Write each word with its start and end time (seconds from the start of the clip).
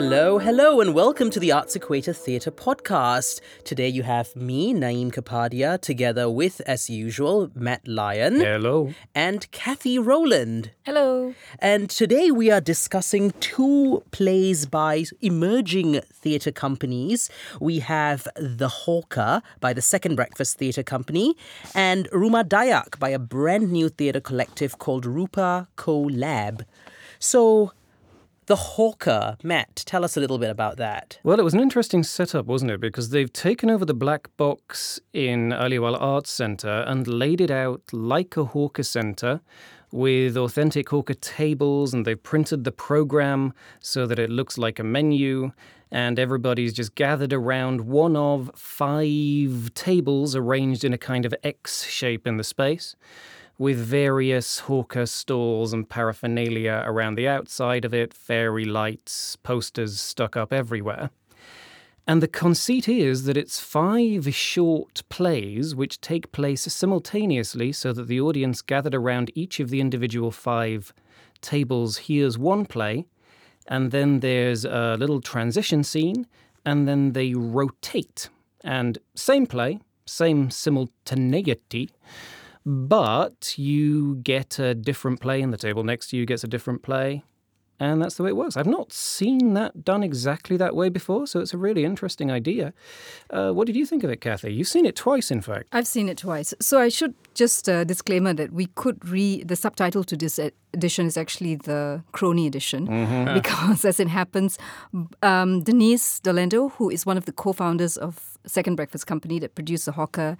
Hello, 0.00 0.38
hello, 0.38 0.80
and 0.80 0.94
welcome 0.94 1.28
to 1.28 1.40
the 1.40 1.50
Arts 1.50 1.74
Equator 1.74 2.12
Theatre 2.12 2.52
podcast. 2.52 3.40
Today 3.64 3.88
you 3.88 4.04
have 4.04 4.36
me, 4.36 4.72
Naeem 4.72 5.10
Kapadia, 5.10 5.80
together 5.80 6.30
with, 6.30 6.60
as 6.66 6.88
usual, 6.88 7.50
Matt 7.52 7.88
Lyon. 7.88 8.36
Hello. 8.38 8.94
And 9.12 9.50
Kathy 9.50 9.98
Rowland. 9.98 10.70
Hello. 10.84 11.34
And 11.58 11.90
today 11.90 12.30
we 12.30 12.48
are 12.48 12.60
discussing 12.60 13.32
two 13.40 14.04
plays 14.12 14.66
by 14.66 15.02
emerging 15.20 16.00
theatre 16.12 16.52
companies. 16.52 17.28
We 17.60 17.80
have 17.80 18.28
The 18.36 18.68
Hawker 18.68 19.42
by 19.58 19.72
the 19.72 19.82
Second 19.82 20.14
Breakfast 20.14 20.58
Theatre 20.58 20.84
Company 20.84 21.34
and 21.74 22.08
Rumah 22.10 22.48
Dahlia 22.48 22.84
by 23.00 23.08
a 23.08 23.18
brand 23.18 23.72
new 23.72 23.88
theatre 23.88 24.20
collective 24.20 24.78
called 24.78 25.04
Rupa 25.04 25.66
Collab. 25.76 26.64
So, 27.18 27.72
the 28.48 28.56
Hawker, 28.56 29.36
Matt, 29.42 29.76
tell 29.84 30.04
us 30.04 30.16
a 30.16 30.20
little 30.20 30.38
bit 30.38 30.48
about 30.48 30.78
that. 30.78 31.18
Well, 31.22 31.38
it 31.38 31.44
was 31.44 31.52
an 31.52 31.60
interesting 31.60 32.02
setup, 32.02 32.46
wasn't 32.46 32.70
it? 32.70 32.80
Because 32.80 33.10
they've 33.10 33.32
taken 33.32 33.70
over 33.70 33.84
the 33.84 33.94
black 33.94 34.34
box 34.38 34.98
in 35.12 35.50
Aliwal 35.50 36.00
Arts 36.00 36.30
Centre 36.30 36.82
and 36.86 37.06
laid 37.06 37.42
it 37.42 37.50
out 37.50 37.82
like 37.92 38.38
a 38.38 38.44
hawker 38.44 38.82
centre 38.82 39.42
with 39.92 40.36
authentic 40.36 40.88
hawker 40.88 41.14
tables, 41.14 41.92
and 41.92 42.06
they've 42.06 42.22
printed 42.22 42.64
the 42.64 42.72
program 42.72 43.52
so 43.80 44.06
that 44.06 44.18
it 44.18 44.30
looks 44.30 44.56
like 44.56 44.78
a 44.78 44.84
menu. 44.84 45.52
And 45.90 46.18
everybody's 46.18 46.72
just 46.72 46.94
gathered 46.94 47.34
around 47.34 47.82
one 47.82 48.16
of 48.16 48.50
five 48.54 49.72
tables 49.74 50.34
arranged 50.34 50.84
in 50.84 50.94
a 50.94 50.98
kind 50.98 51.26
of 51.26 51.34
X 51.44 51.84
shape 51.84 52.26
in 52.26 52.38
the 52.38 52.44
space 52.44 52.96
with 53.58 53.78
various 53.78 54.60
hawker 54.60 55.04
stalls 55.04 55.72
and 55.72 55.88
paraphernalia 55.88 56.82
around 56.86 57.16
the 57.16 57.26
outside 57.26 57.84
of 57.84 57.92
it, 57.92 58.14
fairy 58.14 58.64
lights, 58.64 59.36
posters 59.36 60.00
stuck 60.00 60.36
up 60.36 60.52
everywhere. 60.52 61.10
And 62.06 62.22
the 62.22 62.28
conceit 62.28 62.88
is 62.88 63.24
that 63.24 63.36
it's 63.36 63.60
five 63.60 64.34
short 64.34 65.02
plays 65.10 65.74
which 65.74 66.00
take 66.00 66.32
place 66.32 66.62
simultaneously 66.62 67.72
so 67.72 67.92
that 67.92 68.06
the 68.08 68.20
audience 68.20 68.62
gathered 68.62 68.94
around 68.94 69.30
each 69.34 69.60
of 69.60 69.68
the 69.68 69.80
individual 69.80 70.30
five 70.30 70.94
tables 71.42 71.98
hears 71.98 72.38
one 72.38 72.64
play, 72.64 73.04
and 73.66 73.90
then 73.90 74.20
there's 74.20 74.64
a 74.64 74.96
little 74.98 75.20
transition 75.20 75.84
scene, 75.84 76.26
and 76.64 76.88
then 76.88 77.12
they 77.12 77.34
rotate. 77.34 78.30
And 78.64 78.98
same 79.14 79.46
play, 79.46 79.80
same 80.06 80.50
simultaneity, 80.50 81.90
but 82.68 83.56
you 83.56 84.16
get 84.16 84.58
a 84.58 84.74
different 84.74 85.20
play, 85.20 85.40
and 85.40 85.54
the 85.54 85.56
table 85.56 85.84
next 85.84 86.08
to 86.08 86.18
you 86.18 86.26
gets 86.26 86.44
a 86.44 86.48
different 86.48 86.82
play. 86.82 87.24
And 87.80 88.02
that's 88.02 88.16
the 88.16 88.24
way 88.24 88.30
it 88.30 88.36
works. 88.36 88.56
I've 88.56 88.66
not 88.66 88.92
seen 88.92 89.54
that 89.54 89.84
done 89.84 90.02
exactly 90.02 90.56
that 90.58 90.74
way 90.76 90.88
before, 90.88 91.26
so 91.26 91.40
it's 91.40 91.54
a 91.54 91.56
really 91.56 91.84
interesting 91.84 92.30
idea. 92.30 92.74
Uh, 93.30 93.52
what 93.52 93.66
did 93.68 93.76
you 93.76 93.86
think 93.86 94.02
of 94.02 94.10
it, 94.10 94.20
Kathy? 94.20 94.52
You've 94.52 94.68
seen 94.68 94.84
it 94.84 94.96
twice, 94.96 95.30
in 95.30 95.40
fact. 95.40 95.68
I've 95.72 95.86
seen 95.86 96.08
it 96.08 96.18
twice. 96.18 96.52
So 96.60 96.78
I 96.80 96.88
should 96.88 97.14
just 97.34 97.68
uh, 97.68 97.84
disclaimer 97.84 98.34
that 98.34 98.52
we 98.52 98.66
could 98.74 99.08
read 99.08 99.48
the 99.48 99.56
subtitle 99.56 100.04
to 100.04 100.16
this 100.16 100.40
edition 100.74 101.06
is 101.06 101.16
actually 101.16 101.54
the 101.54 102.02
Crony 102.12 102.46
edition 102.46 102.86
mm-hmm. 102.86 103.34
because, 103.40 103.84
as 103.84 103.98
it 104.00 104.08
happens, 104.08 104.58
um, 105.22 105.62
Denise 105.62 106.20
Dolendo, 106.20 106.72
who 106.72 106.90
is 106.90 107.06
one 107.06 107.16
of 107.16 107.24
the 107.24 107.32
co-founders 107.32 107.96
of 107.96 108.38
Second 108.44 108.74
Breakfast 108.74 109.06
Company 109.06 109.38
that 109.38 109.54
produced 109.54 109.86
the 109.86 109.92
Hawker, 109.92 110.36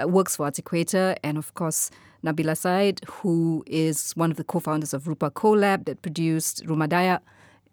Uh, 0.00 0.08
works 0.08 0.36
for 0.36 0.44
Arts 0.44 0.58
Equator, 0.58 1.16
and 1.22 1.36
of 1.36 1.52
course 1.54 1.90
Nabilah 2.24 2.56
Said, 2.56 3.00
who 3.08 3.62
is 3.66 4.12
one 4.12 4.30
of 4.30 4.36
the 4.36 4.44
co-founders 4.44 4.94
of 4.94 5.06
Rupa 5.06 5.30
Collab 5.30 5.84
that 5.86 6.02
produced 6.02 6.64
Rumah 6.66 6.88
Dahlia, 6.88 7.20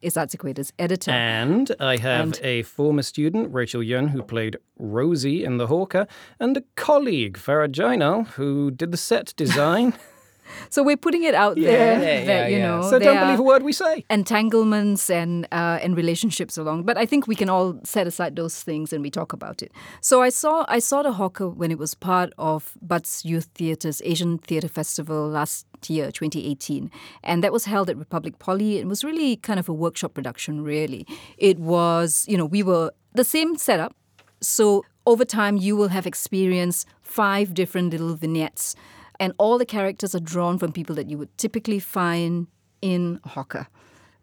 is 0.02 0.18
Arts 0.18 0.34
Equator's 0.34 0.72
editor. 0.80 1.12
And 1.12 1.76
I 1.80 1.98
have 1.98 2.24
and 2.24 2.40
a 2.42 2.64
former 2.64 3.02
student, 3.02 3.54
Rachel 3.54 3.84
Yun, 3.84 4.10
who 4.10 4.24
played 4.24 4.58
Rosie 4.78 5.44
in 5.44 5.58
The 5.58 5.68
Hawker, 5.68 6.08
and 6.40 6.58
a 6.58 6.64
colleague, 6.76 7.38
Farah 7.38 7.72
Jainal, 7.72 8.28
who 8.28 8.72
did 8.72 8.92
the 8.92 8.98
set 8.98 9.34
design. 9.36 9.94
So 10.70 10.84
we're 10.84 10.98
putting 10.98 11.24
it 11.24 11.34
out 11.34 11.58
yeah, 11.58 11.72
there 11.72 11.94
yeah, 11.94 12.26
that 12.26 12.52
yeah, 12.52 12.58
you 12.58 12.60
know. 12.62 12.82
So 12.90 13.00
don't 13.00 13.20
believe 13.20 13.40
a 13.40 13.44
word 13.44 13.64
we 13.64 13.74
say. 13.74 14.06
Entanglements 14.10 15.10
and 15.10 15.48
uh, 15.52 15.80
and 15.82 15.96
relationships 15.98 16.58
along, 16.58 16.84
but 16.84 16.98
I 16.98 17.06
think 17.06 17.28
we 17.28 17.36
can 17.36 17.50
all 17.50 17.80
set 17.84 18.08
aside 18.08 18.36
those 18.36 18.62
things 18.62 18.94
and 18.94 19.02
we 19.02 19.10
talk 19.10 19.34
about 19.34 19.62
it. 19.62 19.72
So 20.02 20.22
I 20.22 20.30
saw 20.30 20.66
I 20.68 20.80
saw 20.80 21.02
the 21.02 21.14
hawker 21.14 21.50
when 21.50 21.72
it 21.72 21.80
was 21.80 21.96
part 21.96 22.34
of 22.38 22.78
Buds 22.82 23.26
Youth 23.26 23.50
Theatre's 23.56 24.02
Asian 24.04 24.38
Theatre 24.38 24.68
Festival 24.68 25.28
last 25.28 25.66
year, 25.88 26.12
2018, 26.12 26.92
and 27.24 27.44
that 27.44 27.52
was 27.52 27.66
held 27.66 27.90
at 27.90 27.98
Republic 27.98 28.38
Poly. 28.40 28.78
It 28.78 28.88
was 28.88 29.04
really 29.04 29.38
kind 29.38 29.60
of 29.60 29.70
a 29.70 29.74
workshop 29.74 30.14
production. 30.14 30.62
Really, 30.64 31.06
it 31.38 31.60
was 31.60 32.26
you 32.28 32.38
know 32.38 32.46
we 32.46 32.64
were 32.64 32.92
the 33.14 33.24
same 33.24 33.58
setup. 33.58 33.96
So 34.42 34.84
over 35.06 35.26
time, 35.26 35.58
you 35.58 35.76
will 35.76 35.90
have 35.90 36.06
experienced 36.06 36.88
five 37.02 37.54
different 37.54 37.92
little 37.92 38.16
vignettes 38.16 38.76
and 39.20 39.34
all 39.38 39.58
the 39.58 39.66
characters 39.66 40.16
are 40.16 40.20
drawn 40.20 40.58
from 40.58 40.72
people 40.72 40.96
that 40.96 41.10
you 41.10 41.18
would 41.18 41.36
typically 41.38 41.80
find 41.80 42.48
in 42.82 43.20
a 43.24 43.30
hawker 43.30 43.68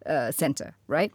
uh, 0.06 0.30
center, 0.30 0.74
right? 0.88 1.12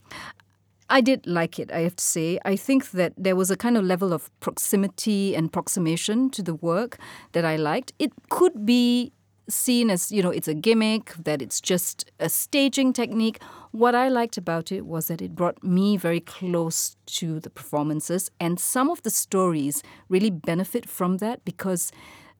I 0.90 1.00
did 1.00 1.25
like 1.25 1.58
it, 1.58 1.72
I 1.72 1.80
have 1.80 1.96
to 1.96 2.03
say. 2.03 2.38
I 2.44 2.58
think 2.58 2.92
that 2.92 3.14
there 3.18 3.36
was 3.36 3.50
a 3.50 3.56
kind 3.56 3.78
of 3.78 3.86
level 3.86 4.12
of 4.12 4.30
proximity 4.42 5.36
and 5.36 5.47
approximation 5.47 6.30
to 6.31 6.44
the 6.44 6.53
work 6.53 6.97
that 7.31 7.46
I 7.46 7.56
liked. 7.56 7.94
It 7.97 8.12
could 8.30 8.66
be 8.66 9.14
seen 9.47 9.90
as, 9.90 10.12
you 10.12 10.22
know, 10.22 10.31
it's 10.31 10.50
a 10.50 10.53
gimmick, 10.53 11.13
that 11.24 11.42
it's 11.42 11.62
just 11.62 12.12
a 12.19 12.28
staging 12.28 12.94
technique. 12.94 13.42
What 13.72 13.96
I 13.96 14.09
liked 14.09 14.38
about 14.38 14.72
it 14.72 14.86
was 14.86 15.08
that 15.08 15.22
it 15.22 15.34
brought 15.34 15.63
me 15.63 15.98
very 15.98 16.19
close 16.19 16.98
to 17.06 17.40
the 17.40 17.50
performances, 17.50 18.30
and 18.40 18.59
some 18.59 18.90
of 18.90 19.02
the 19.03 19.09
stories 19.09 19.81
really 20.09 20.30
benefit 20.30 20.90
from 20.90 21.18
that 21.18 21.44
because 21.46 21.92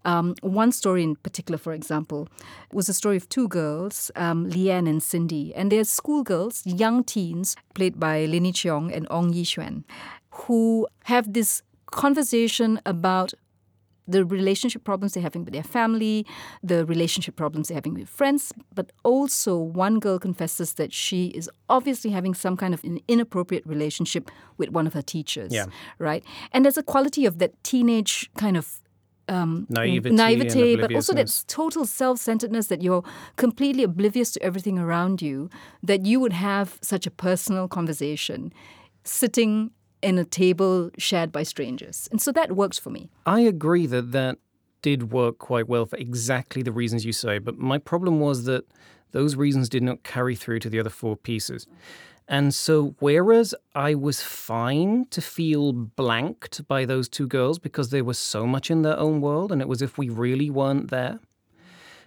um, 0.06 0.36
one 0.42 0.72
story 0.72 1.04
in 1.04 1.16
particular, 1.16 1.58
for 1.58 1.74
example, 1.74 2.28
was 2.74 2.90
a 2.90 2.94
story 2.94 3.18
of 3.18 3.30
two 3.30 3.48
girls, 3.48 4.12
um, 4.16 4.50
Leanne 4.50 4.90
and 4.90 5.02
Cindy, 5.02 5.54
and 5.56 5.72
they're 5.72 5.84
schoolgirls, 5.84 6.64
young 6.66 7.04
teens, 7.04 7.56
played 7.74 8.00
by 8.00 8.26
Lini 8.26 8.54
Cheong 8.54 8.92
and 8.92 9.08
Ong 9.10 9.34
Yi 9.34 9.44
Xuan, 9.44 9.84
who 10.32 10.88
have 11.04 11.34
this 11.34 11.62
conversation 11.92 12.80
about 12.86 13.34
the 14.08 14.26
relationship 14.26 14.84
problems 14.84 15.14
they're 15.14 15.24
having 15.24 15.46
with 15.46 15.54
their 15.54 15.64
family, 15.64 16.26
the 16.64 16.86
relationship 16.86 17.36
problems 17.36 17.68
they're 17.68 17.76
having 17.76 17.94
with 17.94 18.10
friends, 18.10 18.52
but 18.74 18.92
also 19.04 19.58
one 19.58 20.00
girl 20.00 20.20
confesses 20.20 20.74
that 20.74 20.92
she 20.92 21.28
is 21.28 21.50
obviously 21.70 22.10
having 22.10 22.34
some 22.34 22.58
kind 22.58 22.74
of 22.74 22.84
an 22.84 23.00
inappropriate 23.08 23.66
relationship 23.66 24.30
with 24.58 24.70
one 24.70 24.88
of 24.88 24.94
her 24.94 25.02
teachers. 25.02 25.54
Yeah. 25.54 25.66
Right? 26.00 26.24
And 26.52 26.66
there's 26.66 26.78
a 26.78 26.84
quality 26.84 27.26
of 27.26 27.38
that 27.38 27.64
teenage 27.64 28.30
kind 28.38 28.58
of 28.58 28.82
um, 29.28 29.68
naivety, 29.70 30.16
naivety 30.16 30.76
but 30.76 30.94
also 30.94 31.14
that 31.14 31.44
total 31.48 31.86
self-centeredness 31.86 32.68
that 32.68 32.82
you're 32.82 33.04
completely 33.36 33.84
oblivious 33.84 34.32
to 34.32 34.44
everything 34.44 34.78
around 34.80 35.22
you. 35.22 35.50
That 35.84 36.06
you 36.06 36.20
would 36.20 36.34
have 36.34 36.78
such 36.82 37.08
a 37.08 37.12
personal 37.12 37.68
conversation, 37.68 38.54
sitting 39.04 39.72
in 40.02 40.18
a 40.18 40.26
table 40.26 40.90
shared 40.98 41.32
by 41.32 41.44
strangers, 41.44 42.08
and 42.12 42.22
so 42.22 42.32
that 42.32 42.56
works 42.56 42.78
for 42.78 42.90
me. 42.90 43.10
I 43.26 43.42
agree 43.42 43.86
that 43.88 44.12
that 44.12 44.38
did 44.82 45.12
work 45.12 45.38
quite 45.38 45.68
well 45.68 45.86
for 45.86 45.98
exactly 45.98 46.64
the 46.64 46.72
reasons 46.72 47.06
you 47.06 47.14
say, 47.14 47.38
but 47.38 47.58
my 47.58 47.78
problem 47.78 48.20
was 48.20 48.46
that 48.46 48.66
those 49.12 49.36
reasons 49.36 49.70
did 49.70 49.84
not 49.84 50.04
carry 50.04 50.36
through 50.36 50.60
to 50.60 50.70
the 50.70 50.80
other 50.80 50.90
four 50.90 51.16
pieces. 51.16 51.68
And 52.28 52.54
so, 52.54 52.96
whereas 53.00 53.54
I 53.76 53.96
was 53.96 54.22
fine 54.22 55.06
to 55.10 55.22
feel 55.22 55.74
blanked 55.74 56.66
by 56.68 56.86
those 56.86 57.10
two 57.10 57.28
girls 57.28 57.60
because 57.60 57.90
they 57.90 58.02
were 58.02 58.14
so 58.14 58.48
much 58.48 58.72
in 58.72 58.84
their 58.84 58.98
own 58.98 59.20
world 59.20 59.52
and 59.52 59.62
it 59.62 59.68
was 59.68 59.82
if 59.82 59.98
we 59.98 60.08
really 60.08 60.50
weren't 60.50 60.92
there, 60.92 61.20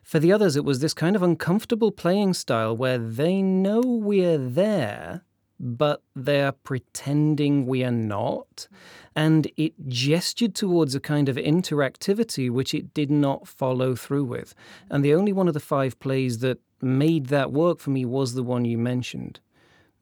for 0.05 0.19
the 0.19 0.33
others, 0.33 0.55
it 0.55 0.67
was 0.67 0.81
this 0.81 0.93
kind 0.93 1.17
of 1.17 1.23
uncomfortable 1.23 1.91
playing 1.91 2.35
style 2.35 2.77
where 2.77 2.99
they 2.99 3.41
know 3.41 3.81
we're 3.81 4.37
there, 4.37 5.25
but 5.59 6.03
they're 6.15 6.53
pretending 6.53 7.65
we 7.65 7.83
are 7.83 7.91
not. 7.91 8.69
And 9.17 9.51
it 9.57 9.73
gestured 9.89 10.55
towards 10.55 10.95
a 10.95 11.01
kind 11.01 11.31
of 11.31 11.37
interactivity 11.37 12.51
which 12.51 12.75
it 12.75 12.93
did 12.93 13.11
not 13.11 13.49
follow 13.49 13.95
through 13.95 14.25
with. 14.25 14.55
And 14.91 15.03
the 15.03 15.15
only 15.15 15.33
one 15.33 15.49
of 15.49 15.55
the 15.55 15.61
five 15.61 15.99
plays 16.01 16.41
that 16.41 16.59
made 16.83 17.27
that 17.27 17.51
work 17.51 17.79
for 17.81 17.91
me 17.91 18.05
was 18.05 18.35
the 18.35 18.43
one 18.43 18.67
you 18.67 18.77
mentioned. 18.77 19.41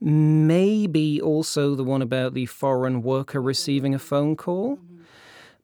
Maybe 0.05 1.21
also 1.21 1.77
the 1.77 1.85
one 1.85 2.03
about 2.03 2.35
the 2.35 2.47
foreign 2.47 3.03
worker 3.03 3.41
receiving 3.41 3.95
a 3.95 4.01
phone 4.01 4.35
call. 4.35 4.81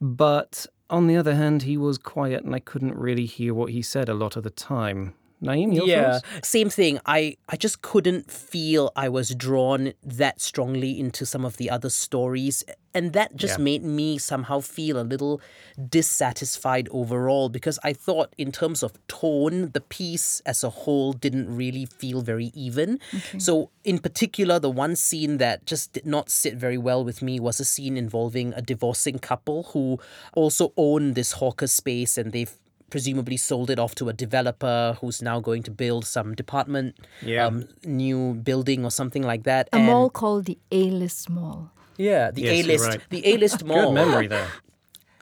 But 0.01 0.65
on 0.89 1.09
the 1.09 1.17
other 1.17 1.35
hand, 1.35 1.65
he 1.65 1.77
was 1.77 1.99
quiet 1.99 2.45
and 2.45 2.55
I 2.55 2.61
couldn't 2.61 2.97
really 2.97 3.27
hear 3.27 3.53
what 3.53 3.73
he 3.73 3.83
said 3.83 4.09
a 4.09 4.15
lot 4.15 4.37
of 4.37 4.45
the 4.45 4.51
time. 4.51 5.15
Naeem, 5.43 5.75
your 5.75 5.87
yeah, 5.87 5.89
thoughts? 5.89 6.23
same 6.43 6.69
thing. 6.71 6.99
I, 7.07 7.37
I 7.49 7.57
just 7.57 7.83
couldn't 7.83 8.31
feel 8.31 8.91
I 8.97 9.09
was 9.09 9.35
drawn 9.35 9.93
that 10.03 10.41
strongly 10.41 10.99
into 10.99 11.25
some 11.27 11.45
of 11.45 11.57
the 11.59 11.71
other 11.71 11.91
stories. 11.91 12.65
And 12.95 13.13
that 13.13 13.37
just 13.37 13.59
Yeah. 13.59 13.65
made 13.65 13.85
me 13.85 14.19
somehow 14.19 14.61
feel 14.61 14.99
a 14.99 15.03
little 15.05 15.41
dissatisfied 15.89 16.89
overall 16.91 17.49
because 17.49 17.79
I 17.85 17.93
thought, 17.93 18.35
in 18.39 18.51
terms 18.51 18.83
of 18.83 18.93
tone, 19.09 19.71
the 19.73 19.81
piece 19.81 20.41
as 20.47 20.65
a 20.65 20.71
whole 20.71 21.13
didn't 21.13 21.55
really 21.55 21.85
feel 21.87 22.23
very 22.23 22.47
even. 22.55 22.99
So, 23.37 23.71
in 23.85 23.99
particular, 23.99 24.59
the 24.59 24.71
one 24.71 24.97
scene 24.97 25.37
that 25.39 25.67
just 25.67 25.93
did 25.93 26.07
not 26.07 26.31
sit 26.31 26.55
very 26.55 26.79
well 26.79 27.05
with 27.05 27.23
me 27.23 27.39
was 27.39 27.61
a 27.61 27.65
scene 27.65 27.97
involving 27.97 28.53
a 28.55 28.63
divorcing 28.63 29.19
couple 29.19 29.65
who 29.75 30.01
also 30.35 30.73
own 30.77 31.13
this 31.15 31.33
hawker 31.33 31.67
space 31.69 32.19
and 32.19 32.33
they've 32.33 32.59
presumably 32.91 33.37
sold 33.37 33.71
it 33.71 33.79
off 33.79 33.95
to 33.97 34.09
a 34.09 34.13
developer 34.13 34.97
who's 35.01 35.21
now 35.23 35.41
going 35.41 35.63
to 35.63 35.71
build 35.71 36.05
some 36.07 36.35
department 36.35 36.97
Yeah. 37.23 37.47
um, 37.47 37.69
new 37.85 38.35
building 38.35 38.85
or 38.85 38.91
something 38.91 39.23
like 39.23 39.45
that. 39.45 39.69
A 39.73 39.77
and 39.77 39.87
mall 39.87 40.11
called 40.11 40.47
the 40.47 40.59
A-list 40.73 41.29
Mall. 41.31 41.71
yeah, 41.97 42.31
the 42.31 42.43
Yes, 42.43 42.65
A-list, 42.65 42.87
right. 42.89 43.01
the 43.11 43.23
A-list 43.27 43.65
mall. 43.71 43.93
Good 43.93 43.95
memory 43.95 44.27
there. 44.29 44.49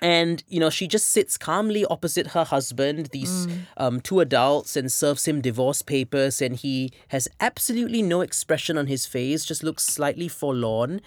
And 0.00 0.42
you 0.48 0.60
know, 0.60 0.70
she 0.70 0.86
just 0.86 1.06
sits 1.06 1.36
calmly 1.38 1.84
opposite 1.86 2.28
her 2.28 2.44
husband, 2.44 3.06
these 3.12 3.46
Mm. 3.46 3.58
um, 3.76 4.00
two 4.00 4.20
adults, 4.20 4.76
and 4.76 4.90
serves 4.92 5.26
him 5.26 5.40
divorce 5.40 5.82
papers. 5.82 6.42
And 6.42 6.56
he 6.56 6.92
has 7.08 7.28
absolutely 7.40 8.02
no 8.02 8.20
expression 8.20 8.76
on 8.78 8.86
his 8.86 9.06
face, 9.06 9.44
just 9.44 9.62
looks 9.62 9.84
slightly 9.84 10.28
forlorn. 10.28 11.00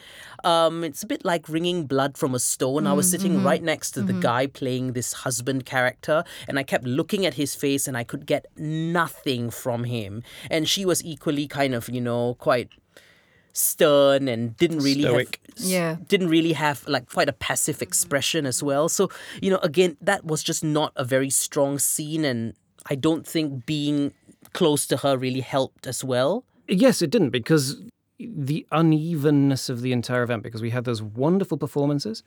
Um, 0.43 0.83
it's 0.83 1.03
a 1.03 1.07
bit 1.07 1.23
like 1.25 1.47
wringing 1.49 1.85
blood 1.85 2.17
from 2.17 2.33
a 2.35 2.39
stone. 2.39 2.87
I 2.87 2.93
was 2.93 3.07
Mm, 3.07 3.11
sitting 3.11 3.33
mm-hmm. 3.37 3.45
right 3.45 3.63
next 3.63 3.91
to 3.91 4.01
the 4.01 4.13
guy 4.13 4.47
playing 4.47 4.93
this 4.93 5.13
husband 5.13 5.65
character, 5.65 6.23
and 6.47 6.57
I 6.59 6.63
kept 6.63 6.85
looking 6.85 7.25
at 7.25 7.33
his 7.35 7.55
face, 7.55 7.87
and 7.87 7.97
I 7.97 8.03
could 8.03 8.25
get 8.25 8.45
nothing 8.57 9.49
from 9.49 9.83
him. 9.83 10.23
And 10.49 10.67
she 10.67 10.85
was 10.85 11.03
equally 11.03 11.47
kind 11.47 11.73
of, 11.75 11.89
you 11.89 12.01
know, 12.01 12.35
quite 12.35 12.69
stern 13.53 14.27
and 14.27 14.55
didn't 14.57 14.79
really 14.79 15.03
Stoic. 15.03 15.39
have 15.57 15.65
Yeah. 15.65 15.97
didn't 16.07 16.29
really 16.29 16.53
have 16.53 16.87
like 16.87 17.09
quite 17.09 17.29
a 17.29 17.33
passive 17.33 17.81
expression 17.81 18.45
as 18.45 18.63
well. 18.63 18.89
So, 18.89 19.09
you 19.41 19.49
know, 19.49 19.59
again, 19.63 19.97
that 20.01 20.25
was 20.25 20.43
just 20.43 20.63
not 20.63 20.93
a 20.95 21.03
very 21.03 21.29
strong 21.29 21.79
scene 21.79 22.25
and 22.25 22.53
I 22.89 22.95
don't 22.95 23.27
think 23.27 23.65
being 23.65 24.13
close 24.53 24.87
to 24.87 24.97
her 24.97 25.17
really 25.17 25.41
helped 25.41 25.85
as 25.87 26.03
well. 26.03 26.43
Yes, 26.67 27.01
it 27.01 27.09
didn't 27.09 27.31
because 27.31 27.81
the 28.19 28.65
unevenness 28.71 29.69
of 29.69 29.81
the 29.81 29.91
entire 29.91 30.23
event, 30.23 30.43
because 30.43 30.61
we 30.61 30.71
had 30.71 30.83
those 30.83 31.01
wonderful 31.01 31.57
performances. 31.57 32.23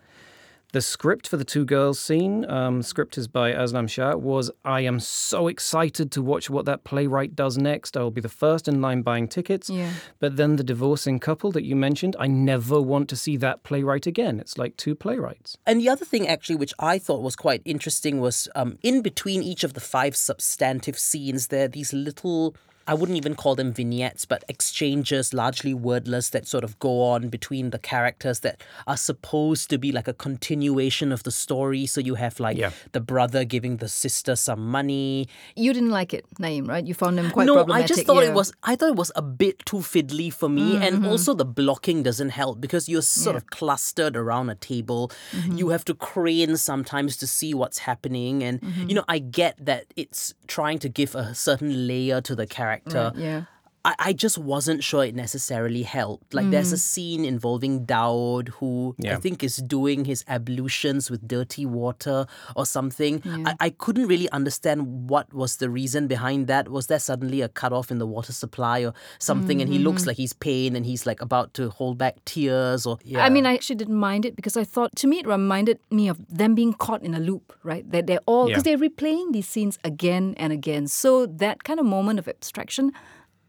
The 0.72 0.80
script 0.80 1.28
for 1.28 1.36
the 1.36 1.44
two 1.44 1.66
girls 1.66 2.00
scene, 2.00 2.48
um, 2.50 2.80
script 2.82 3.18
is 3.18 3.28
by 3.28 3.52
Aslam 3.52 3.90
Shah, 3.90 4.16
was 4.16 4.50
I 4.64 4.80
am 4.80 5.00
so 5.00 5.48
excited 5.48 6.10
to 6.12 6.22
watch 6.22 6.48
what 6.48 6.64
that 6.64 6.82
playwright 6.82 7.36
does 7.36 7.58
next. 7.58 7.94
I 7.94 8.00
will 8.00 8.10
be 8.10 8.22
the 8.22 8.30
first 8.30 8.66
in 8.68 8.80
line 8.80 9.02
buying 9.02 9.28
tickets. 9.28 9.68
Yeah. 9.68 9.90
But 10.18 10.36
then 10.38 10.56
the 10.56 10.64
divorcing 10.64 11.18
couple 11.18 11.52
that 11.52 11.64
you 11.64 11.76
mentioned, 11.76 12.16
I 12.18 12.26
never 12.26 12.80
want 12.80 13.10
to 13.10 13.16
see 13.16 13.36
that 13.36 13.64
playwright 13.64 14.06
again. 14.06 14.40
It's 14.40 14.56
like 14.56 14.78
two 14.78 14.94
playwrights. 14.94 15.58
And 15.66 15.78
the 15.78 15.90
other 15.90 16.06
thing, 16.06 16.26
actually, 16.26 16.56
which 16.56 16.72
I 16.78 16.98
thought 16.98 17.20
was 17.20 17.36
quite 17.36 17.60
interesting, 17.66 18.18
was 18.18 18.48
um, 18.54 18.78
in 18.82 19.02
between 19.02 19.42
each 19.42 19.64
of 19.64 19.74
the 19.74 19.80
five 19.80 20.16
substantive 20.16 20.98
scenes, 20.98 21.48
there 21.48 21.66
are 21.66 21.68
these 21.68 21.92
little. 21.92 22.56
I 22.86 22.94
wouldn't 22.94 23.16
even 23.16 23.34
call 23.34 23.54
them 23.54 23.72
vignettes, 23.72 24.24
but 24.24 24.44
exchanges, 24.48 25.32
largely 25.34 25.74
wordless, 25.74 26.30
that 26.30 26.46
sort 26.46 26.64
of 26.64 26.78
go 26.78 27.02
on 27.02 27.28
between 27.28 27.70
the 27.70 27.78
characters 27.78 28.40
that 28.40 28.60
are 28.86 28.96
supposed 28.96 29.70
to 29.70 29.78
be 29.78 29.92
like 29.92 30.08
a 30.08 30.12
continuation 30.14 31.12
of 31.12 31.22
the 31.22 31.30
story. 31.30 31.86
So 31.86 32.00
you 32.00 32.14
have 32.16 32.40
like 32.40 32.56
Yeah. 32.56 32.70
the 32.92 33.00
brother 33.00 33.44
giving 33.44 33.76
the 33.78 33.88
sister 33.88 34.34
some 34.36 34.66
money. 34.66 35.28
You 35.56 35.72
didn't 35.72 35.90
like 35.90 36.12
it, 36.14 36.24
Naeem, 36.40 36.68
right? 36.68 36.84
You 36.86 36.94
found 36.94 37.18
them 37.18 37.30
quite 37.30 37.46
no, 37.46 37.64
I 37.70 37.82
just 37.84 38.04
thought 38.06 38.22
yeah. 38.24 38.30
It 38.30 38.34
was. 38.34 38.52
I 38.62 38.76
thought 38.76 38.90
it 38.90 38.96
was 38.96 39.12
a 39.16 39.22
bit 39.22 39.64
too 39.66 39.78
fiddly 39.78 40.32
for 40.32 40.48
me, 40.48 40.76
and 40.76 41.06
also 41.06 41.34
the 41.34 41.44
blocking 41.44 42.02
doesn't 42.02 42.30
help 42.30 42.60
because 42.60 42.88
you're 42.88 43.02
sort 43.02 43.36
of 43.36 43.46
clustered 43.50 44.16
around 44.16 44.50
a 44.50 44.54
table. 44.54 45.10
Mm-hmm. 45.32 45.58
You 45.58 45.68
have 45.70 45.84
to 45.86 45.94
crane 45.94 46.56
sometimes 46.56 47.16
to 47.18 47.26
see 47.26 47.52
what's 47.54 47.78
happening, 47.78 48.42
and 48.42 48.60
Mm-hmm. 48.62 48.88
you 48.88 48.94
know 48.94 49.04
I 49.08 49.18
get 49.18 49.54
that 49.64 49.84
it's 49.96 50.34
trying 50.46 50.78
to 50.80 50.88
give 50.88 51.14
a 51.14 51.34
certain 51.34 51.86
layer 51.86 52.20
to 52.22 52.34
the 52.34 52.46
character. 52.46 52.71
Right, 52.72 52.82
yeah. 53.16 53.42
I, 53.84 53.94
I 53.98 54.12
just 54.12 54.38
wasn't 54.38 54.84
sure 54.84 55.04
it 55.04 55.14
necessarily 55.14 55.82
helped. 55.82 56.34
Like, 56.34 56.50
there's 56.50 56.72
a 56.72 56.76
mm. 56.76 56.80
scene 56.80 57.24
involving 57.24 57.84
Daud 57.84 58.48
who 58.48 58.94
I 59.04 59.16
think 59.16 59.42
is 59.42 59.56
doing 59.56 60.04
his 60.04 60.24
ablutions 60.28 61.10
with 61.10 61.26
dirty 61.26 61.66
water 61.66 62.26
or 62.54 62.64
something. 62.64 63.22
I, 63.24 63.54
I 63.58 63.70
couldn't 63.70 64.06
really 64.06 64.28
understand 64.30 65.08
what 65.10 65.32
was 65.34 65.56
the 65.56 65.68
reason 65.68 66.06
behind 66.06 66.46
that. 66.46 66.68
Was 66.68 66.86
there 66.86 66.98
suddenly 66.98 67.40
a 67.40 67.48
cutoff 67.48 67.90
in 67.90 67.98
the 67.98 68.06
water 68.06 68.32
supply 68.32 68.84
or 68.84 68.94
something? 69.18 69.60
And 69.60 69.70
he 69.70 69.78
mm-hmm. 69.78 69.88
looks 69.88 70.06
like 70.06 70.16
he's 70.16 70.32
pain 70.32 70.76
and 70.76 70.86
he's 70.86 71.06
like 71.06 71.20
about 71.20 71.54
to 71.54 71.70
hold 71.70 71.98
back 71.98 72.24
tears 72.24 72.86
or. 72.86 72.98
Yeah. 73.04 73.24
I 73.24 73.30
mean, 73.30 73.46
I 73.46 73.54
actually 73.54 73.76
didn't 73.76 73.98
mind 73.98 74.24
it 74.24 74.36
because 74.36 74.56
I 74.56 74.64
thought, 74.64 74.94
to 74.96 75.06
me, 75.06 75.18
it 75.18 75.26
reminded 75.26 75.80
me 75.90 76.08
of 76.08 76.18
them 76.28 76.54
being 76.54 76.72
caught 76.72 77.02
in 77.02 77.14
a 77.14 77.20
loop, 77.20 77.52
right? 77.62 77.88
That 77.90 78.06
they're 78.06 78.20
all, 78.26 78.46
because 78.46 78.64
Yeah. 78.64 78.76
they're 78.76 78.88
replaying 78.88 79.32
these 79.32 79.48
scenes 79.48 79.78
again 79.82 80.34
and 80.36 80.52
again. 80.52 80.86
So 80.86 81.26
that 81.26 81.64
kind 81.64 81.80
of 81.80 81.86
moment 81.86 82.18
of 82.18 82.28
abstraction, 82.28 82.92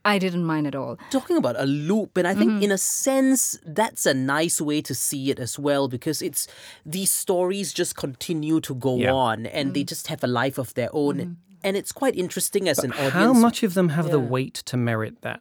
I 0.06 0.20
didn't 0.20 0.44
mind 0.46 0.68
at 0.68 0.76
all. 0.76 0.98
talking 1.10 1.38
about 1.38 1.56
a 1.60 1.66
loop 1.66 2.18
and 2.18 2.28
i 2.28 2.34
think 2.36 2.52
Mm-hmm. 2.52 2.64
in 2.64 2.72
a 2.72 2.78
sense 2.78 3.58
that's 3.66 4.06
a 4.06 4.14
nice 4.14 4.60
way 4.60 4.82
to 4.82 4.94
see 4.94 5.30
it 5.32 5.40
as 5.40 5.58
well 5.58 5.88
because 5.88 6.22
it's 6.22 6.48
these 6.86 7.12
stories 7.12 7.72
just 7.74 7.96
continue 7.96 8.60
to 8.62 8.74
go 8.76 8.98
Yeah. 8.98 9.14
on 9.14 9.46
and 9.46 9.70
Mm. 9.70 9.74
they 9.76 9.84
just 9.84 10.08
have 10.08 10.24
a 10.24 10.28
life 10.28 10.58
of 10.58 10.74
their 10.74 10.90
own 10.94 11.38
and 11.66 11.78
it's 11.78 11.94
quite 11.94 12.16
interesting 12.18 12.68
as 12.68 12.80
an 12.80 12.92
audience 12.94 13.14
How 13.14 13.34
much 13.34 13.64
of 13.64 13.74
them 13.74 13.90
have 13.90 14.12
the 14.12 14.20
weight 14.20 14.56
to 14.70 14.76
merit 14.78 15.22
that? 15.22 15.40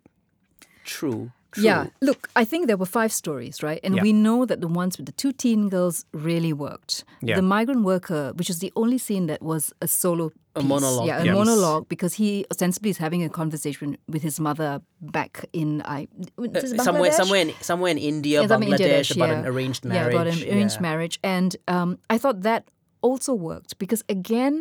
true 0.85 1.31
true 1.53 1.65
Yeah, 1.65 1.87
look, 2.01 2.29
I 2.35 2.45
think 2.45 2.67
there 2.67 2.77
were 2.77 2.91
five 3.01 3.13
stories, 3.13 3.63
right? 3.63 3.81
And 3.85 3.95
Yeah. 3.95 4.03
we 4.03 4.13
know 4.13 4.45
that 4.51 4.61
the 4.61 4.69
ones 4.69 4.97
with 4.99 5.07
the 5.07 5.13
two 5.23 5.33
teen 5.33 5.69
girls 5.69 6.05
really 6.29 6.53
worked. 6.53 7.05
Yeah. 7.23 7.37
The 7.37 7.43
migrant 7.57 7.83
worker, 7.85 8.33
which 8.39 8.51
is 8.51 8.59
the 8.59 8.73
only 8.83 8.99
scene 8.99 9.27
that 9.27 9.41
was 9.43 9.73
a 9.81 9.89
solo 9.89 10.33
A 10.55 10.63
monologue 10.63 11.07
Yeah, 11.09 11.21
a 11.21 11.23
piece. 11.23 11.33
monologue 11.41 11.85
because 11.89 12.13
he 12.23 12.45
ostensibly 12.53 12.91
is 12.91 12.99
having 12.99 13.23
a 13.25 13.31
conversation 13.41 13.97
with 14.13 14.23
his 14.23 14.37
mother 14.49 14.71
back 15.01 15.33
in 15.61 15.69
I 15.99 16.09
Uh, 16.39 16.61
somewhere 16.89 17.13
somewhere 17.21 17.41
in 17.47 17.51
somewhere 17.71 17.91
in 17.97 17.99
india 18.13 18.37
Yeah, 18.43 18.49
something 18.49 18.69
in 18.69 18.75
bangladesh 18.77 19.09
Bangladesh, 19.09 19.17
about 19.17 19.31
yeah. 19.33 19.39
an 19.41 19.47
arranged 19.53 19.83
marriage. 19.85 20.13
Yeah, 20.15 20.21
about 20.21 20.27
an 20.35 20.39
arranged 20.53 20.79
marriage. 20.89 21.17
And 21.37 21.51
um, 21.75 21.91
I 22.15 22.17
thought 22.23 22.39
that 22.51 22.63
also 23.09 23.33
worked 23.35 23.73
because, 23.83 24.03
again, 24.17 24.55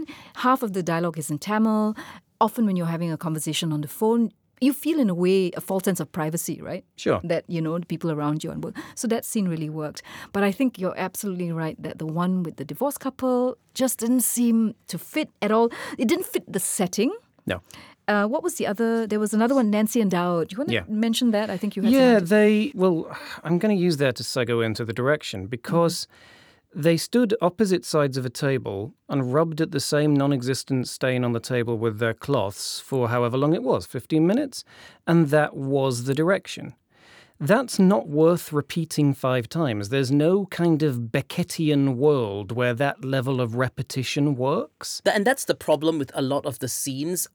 half 0.45 0.59
of 0.65 0.69
the 0.75 0.81
dialogue 0.91 1.17
is 1.23 1.29
in 1.33 1.37
Tamil. 1.47 1.95
Often, 2.39 2.65
when 2.67 2.75
you're 2.77 2.93
having 2.97 3.11
a 3.11 3.17
conversation 3.27 3.67
on 3.75 3.81
the 3.85 3.91
phone, 3.99 4.31
you 4.61 4.73
feel, 4.73 4.99
in 4.99 5.09
a 5.09 5.13
way, 5.15 5.51
a 5.57 5.61
false 5.61 5.83
sense 5.83 5.99
of 5.99 6.11
privacy, 6.11 6.61
right? 6.61 6.85
Sure. 6.95 7.19
That, 7.23 7.43
you 7.47 7.61
know, 7.61 7.79
the 7.79 7.85
people 7.87 8.11
around 8.11 8.43
you. 8.43 8.51
And 8.51 8.63
so 8.95 9.07
that 9.07 9.25
scene 9.25 9.47
really 9.47 9.69
worked. 9.69 10.03
But 10.31 10.43
I 10.43 10.51
think 10.51 10.77
you're 10.79 10.97
absolutely 10.97 11.51
right 11.51 11.75
that 11.81 11.97
the 11.97 12.05
one 12.05 12.43
with 12.43 12.55
the 12.57 12.63
divorced 12.65 12.99
couple 12.99 13.57
just 13.73 13.99
didn't 13.99 14.21
seem 14.21 14.75
to 14.87 14.97
fit 14.99 15.29
at 15.41 15.51
all. 15.51 15.69
It 15.97 16.07
didn't 16.07 16.27
fit 16.27 16.43
the 16.51 16.59
setting. 16.59 17.11
No. 17.47 17.61
Uh, 18.07 18.25
what 18.27 18.43
was 18.43 18.55
the 18.55 18.67
other? 18.67 19.07
There 19.07 19.19
was 19.19 19.33
another 19.33 19.55
one, 19.55 19.69
Nancy 19.71 19.99
and 20.01 20.11
Daud. 20.11 20.49
Do 20.49 20.53
you 20.53 20.57
want 20.59 20.69
to 20.69 20.75
Yeah. 20.75 20.83
mention 20.87 21.31
that? 21.31 21.49
I 21.49 21.57
think 21.57 21.75
you 21.75 21.81
had 21.81 21.91
Yeah, 21.91 22.19
they. 22.19 22.71
Well, 22.75 23.07
I'm 23.43 23.57
going 23.57 23.75
to 23.75 23.81
use 23.81 23.97
that 23.97 24.15
to 24.17 24.23
segue 24.23 24.63
into 24.65 24.85
the 24.85 24.93
direction 24.93 25.47
because 25.47 26.07
they 26.73 26.97
stood 26.97 27.35
opposite 27.41 27.85
sides 27.85 28.17
of 28.17 28.25
a 28.25 28.29
table 28.29 28.93
and 29.09 29.33
rubbed 29.33 29.61
at 29.61 29.71
the 29.71 29.79
same 29.79 30.13
non 30.13 30.31
existent 30.31 30.87
stain 30.87 31.23
on 31.23 31.33
the 31.33 31.39
table 31.39 31.77
with 31.77 31.99
their 31.99 32.13
cloths 32.13 32.79
for 32.79 33.09
however 33.09 33.37
long 33.37 33.53
it 33.53 33.63
was 33.63 33.85
15 33.85 34.25
minutes. 34.25 34.63
And 35.05 35.29
that 35.29 35.55
was 35.55 36.05
the 36.05 36.15
direction. 36.15 36.75
That's 37.39 37.79
not 37.79 38.07
worth 38.07 38.53
repeating 38.53 39.15
five 39.15 39.49
times. 39.49 39.89
There's 39.89 40.11
no 40.11 40.45
kind 40.45 40.83
of 40.83 41.09
Beckettian 41.11 41.95
world 41.95 42.51
where 42.51 42.75
that 42.75 43.03
level 43.03 43.41
of 43.41 43.55
repetition 43.55 44.35
works. 44.35 45.01
And 45.11 45.25
that's 45.25 45.45
the 45.45 45.55
problem 45.55 45.97
with 45.97 46.11
a 46.13 46.21
lot 46.21 46.45
of 46.45 46.59
the 46.59 46.67
scenes 46.67 47.27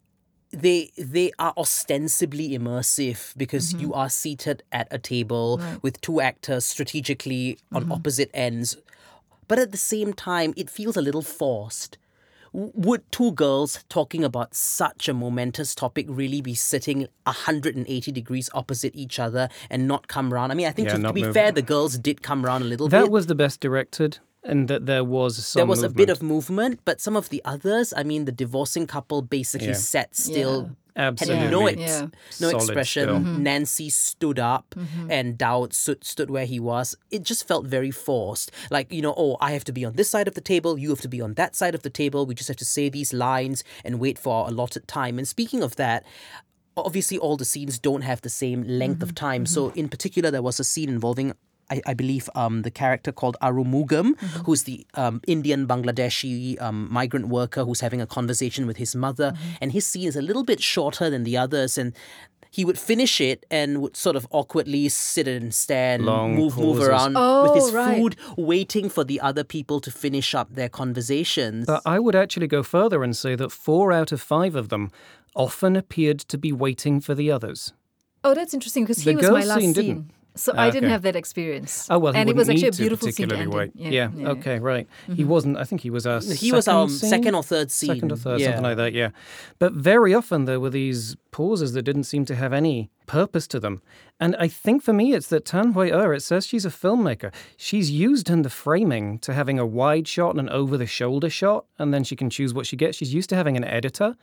they 0.53 0.93
they 0.97 1.33
are 1.41 1.53
ostensibly 1.57 2.51
immersive 2.51 3.37
because 3.37 3.73
mm-hmm. 3.73 3.81
you 3.81 3.95
are 3.95 4.09
seated 4.09 4.63
at 4.71 4.87
a 4.93 4.99
table 4.99 5.61
with 5.83 6.01
two 6.01 6.21
actors 6.21 6.65
strategically 6.65 7.59
on 7.73 7.83
mm-hmm. 7.83 7.93
opposite 7.93 8.31
ends 8.33 8.77
but 9.49 9.59
at 9.59 9.71
the 9.73 9.79
same 9.79 10.13
time 10.13 10.53
it 10.57 10.69
feels 10.71 10.97
a 10.97 11.03
little 11.03 11.23
forced 11.23 11.99
would 12.53 13.03
two 13.13 13.33
girls 13.33 13.85
talking 13.91 14.25
about 14.25 14.55
such 14.55 15.09
a 15.09 15.13
momentous 15.13 15.75
topic 15.75 16.07
really 16.09 16.41
be 16.41 16.55
sitting 16.55 17.07
180 17.25 18.13
degrees 18.13 18.49
opposite 18.55 18.95
each 18.95 19.19
other 19.19 19.51
and 19.69 19.87
not 19.87 20.09
come 20.09 20.33
round? 20.33 20.53
I 20.53 20.55
mean, 20.55 20.67
I 20.67 20.71
think 20.71 20.89
Yeah, 20.89 20.97
to, 20.97 21.03
to 21.03 21.13
be 21.13 21.23
move. 21.23 21.35
fair, 21.35 21.53
the 21.53 21.61
girls 21.61 21.99
did 21.99 22.23
come 22.23 22.45
round 22.47 22.65
a 22.65 22.67
little 22.67 22.89
That 22.89 22.99
bit. 23.01 23.05
That 23.07 23.11
was 23.11 23.27
the 23.27 23.35
best 23.35 23.61
directed, 23.61 24.21
and 24.43 24.69
that 24.69 24.87
there 24.87 25.05
was 25.05 25.47
some. 25.47 25.61
there 25.61 25.67
was 25.67 25.83
a 25.83 25.91
bit 25.91 26.09
of 26.09 26.23
movement, 26.23 26.81
but 26.87 26.99
some 27.01 27.15
of 27.15 27.29
the 27.29 27.43
others, 27.45 27.93
I 27.95 28.05
mean, 28.05 28.25
the 28.25 28.33
divorcing 28.33 28.87
couple 28.87 29.21
basically 29.21 29.69
Yeah. 29.69 29.75
sat 29.75 30.17
still 30.17 30.71
Absolutely. 30.97 31.43
had 31.43 31.51
no 31.51 31.67
ex- 31.67 31.81
Yeah. 31.81 32.07
no 32.41 32.51
Solid 32.51 32.55
expression. 32.55 33.03
still. 33.05 33.19
Mm-hmm. 33.19 33.43
Nancy 33.43 33.91
stood 33.91 34.39
up, 34.39 34.75
mm-hmm. 34.77 35.11
and 35.11 35.37
Daud 35.37 35.75
stood 35.75 36.05
stood 36.05 36.31
where 36.31 36.47
he 36.47 36.59
was. 36.59 36.97
It 37.11 37.23
just 37.23 37.47
felt 37.47 37.67
very 37.67 37.91
forced. 37.91 38.51
Like 38.71 38.93
you 38.93 39.03
know, 39.03 39.15
oh, 39.17 39.37
I 39.41 39.53
have 39.53 39.65
to 39.65 39.73
be 39.73 39.85
on 39.85 39.93
this 39.95 40.11
side 40.11 40.29
of 40.29 40.35
the 40.35 40.41
table. 40.41 40.79
You 40.79 40.91
have 40.91 41.03
to 41.03 41.09
be 41.09 41.21
on 41.21 41.35
that 41.35 41.55
side 41.55 41.75
of 41.75 41.83
the 41.83 41.91
table. 41.91 42.27
We 42.27 42.35
just 42.35 42.49
have 42.49 42.57
to 42.59 42.65
say 42.65 42.89
these 42.89 43.13
lines 43.13 43.63
and 43.85 44.01
wait 44.01 44.19
for 44.19 44.35
our 44.35 44.49
allotted 44.49 44.89
time. 44.89 45.19
And 45.19 45.29
speaking 45.29 45.63
of 45.63 45.77
that. 45.77 46.05
Obviously, 46.79 47.17
all 47.17 47.39
the 47.39 47.47
scenes 47.47 47.79
don't 47.79 48.03
have 48.03 48.21
the 48.21 48.29
same 48.29 48.63
length 48.65 49.03
of 49.03 49.15
mm-hmm. 49.15 49.27
time. 49.27 49.47
So, 49.47 49.71
in 49.71 49.89
particular, 49.89 50.31
there 50.31 50.43
was 50.43 50.61
a 50.61 50.65
scene 50.65 50.91
involving 50.91 51.33
I, 51.71 51.83
I 51.87 51.95
believe 51.95 52.29
um, 52.35 52.63
the 52.63 52.71
character 52.71 53.13
called 53.13 53.37
Arumugam, 53.43 54.19
who's 54.45 54.63
the 54.65 54.87
um, 54.95 55.21
Indian 55.27 55.67
Bangladeshi 55.67 56.61
um, 56.63 56.89
migrant 56.91 57.29
worker 57.29 57.65
who's 57.65 57.81
having 57.81 58.01
a 58.01 58.07
conversation 58.07 58.67
with 58.67 58.77
his 58.77 58.95
mother, 58.95 59.33
and 59.61 59.73
his 59.73 59.87
scene 59.87 60.07
is 60.09 60.17
a 60.17 60.23
little 60.23 60.45
bit 60.45 60.63
shorter 60.63 61.11
than 61.11 61.25
the 61.25 61.37
others, 61.37 61.77
and 61.79 61.93
he 62.51 62.65
would 62.65 62.79
finish 62.79 63.21
it 63.21 63.45
and 63.51 63.83
would 63.83 63.97
sort 63.97 64.17
of 64.17 64.27
awkwardly 64.31 64.89
sit 64.89 65.29
and 65.29 65.53
stand, 65.53 66.05
Long 66.07 66.35
move 66.37 66.57
move 66.57 66.81
around 66.81 67.15
Oh, 67.19 67.43
with 67.43 67.55
his 67.55 67.73
right. 67.73 67.99
food, 67.99 68.17
waiting 68.39 68.89
for 68.89 69.05
the 69.05 69.21
other 69.21 69.45
people 69.45 69.81
to 69.81 69.91
finish 69.91 70.35
up 70.35 70.55
their 70.55 70.69
conversations. 70.71 71.67
But 71.67 71.83
I 71.85 71.99
would 71.99 72.15
actually 72.15 72.47
go 72.47 72.63
further 72.63 73.03
and 73.05 73.15
say 73.17 73.35
that 73.37 73.51
four 73.53 73.93
out 73.93 74.13
of 74.13 74.21
five 74.23 74.55
of 74.55 74.69
them 74.71 74.91
often 75.35 75.77
appeared 75.77 76.19
to 76.21 76.39
be 76.39 76.53
waiting 76.53 77.01
for 77.01 77.15
the 77.15 77.31
others. 77.31 77.73
Oh, 78.25 78.33
that's 78.35 78.55
interesting 78.55 78.85
because 78.85 79.05
The 79.05 79.11
he 79.11 79.17
was 79.17 79.31
my 79.31 79.45
last 79.45 79.61
scene 79.61 79.75
scene. 79.75 80.11
Didn't. 80.37 80.41
So 80.41 80.53
Ah, 80.57 80.63
I 80.63 80.71
didn't 80.71 80.85
okay. 80.85 80.93
have 80.93 81.03
that 81.03 81.17
experience. 81.17 81.87
Oh 81.91 81.99
well, 81.99 82.13
he 82.13 82.19
and 82.21 82.31
it 82.31 82.37
was 82.37 82.49
actually 82.49 82.69
a 82.69 82.73
beautiful 82.73 83.09
scene 83.11 83.29
to 83.29 83.35
particularly 83.35 83.61
end 83.61 83.75
in. 83.77 83.93
wait. 83.93 84.15
Yeah. 84.25 84.31
Okay. 84.33 84.59
Right. 84.59 84.87
He 85.15 85.25
wasn't. 85.25 85.57
I 85.57 85.65
think 85.65 85.81
he 85.81 85.91
was 85.91 86.07
our. 86.07 86.21
he 86.21 86.53
was 86.53 86.69
our 86.69 86.89
scene? 86.89 87.11
second 87.11 87.35
or 87.35 87.43
third 87.43 87.71
scene. 87.71 87.95
Second 87.95 88.13
or 88.13 88.17
third, 88.17 88.41
yeah. 88.41 88.47
something 88.47 88.63
like 88.65 88.77
that. 88.77 88.93
Yeah. 88.93 89.11
But 89.59 89.73
very 89.73 90.15
often 90.15 90.45
there 90.45 90.61
were 90.61 90.71
these 90.71 91.17
pauses 91.31 91.73
that 91.73 91.83
didn't 91.83 92.05
seem 92.05 92.25
to 92.27 92.35
have 92.35 92.53
any 92.53 92.91
purpose 93.07 93.47
to 93.49 93.61
them. 93.61 93.81
And 94.19 94.35
I 94.37 94.49
think 94.49 94.83
for 94.83 94.93
me, 94.93 95.13
it's 95.13 95.29
that 95.29 95.45
Tan 95.45 95.73
Hui 95.73 95.91
Er. 95.91 96.15
It 96.15 96.23
says 96.23 96.47
she's 96.47 96.65
a 96.65 96.71
filmmaker. 96.71 97.33
She's 97.57 97.91
used 97.91 98.31
in 98.31 98.43
the 98.43 98.51
framing 98.51 99.19
to 99.21 99.33
having 99.35 99.59
a 99.59 99.67
wide 99.67 100.09
shot 100.09 100.31
and 100.31 100.41
an 100.41 100.49
over-the-shoulder 100.49 101.29
shot, 101.31 101.67
and 101.79 101.93
then 101.93 102.03
she 102.05 102.17
can 102.17 102.31
choose 102.31 102.55
what 102.55 102.67
she 102.67 102.77
gets. 102.77 102.97
She's 102.97 103.13
used 103.15 103.29
to 103.29 103.37
having 103.37 103.57
an 103.57 103.65
editor, 103.65 104.17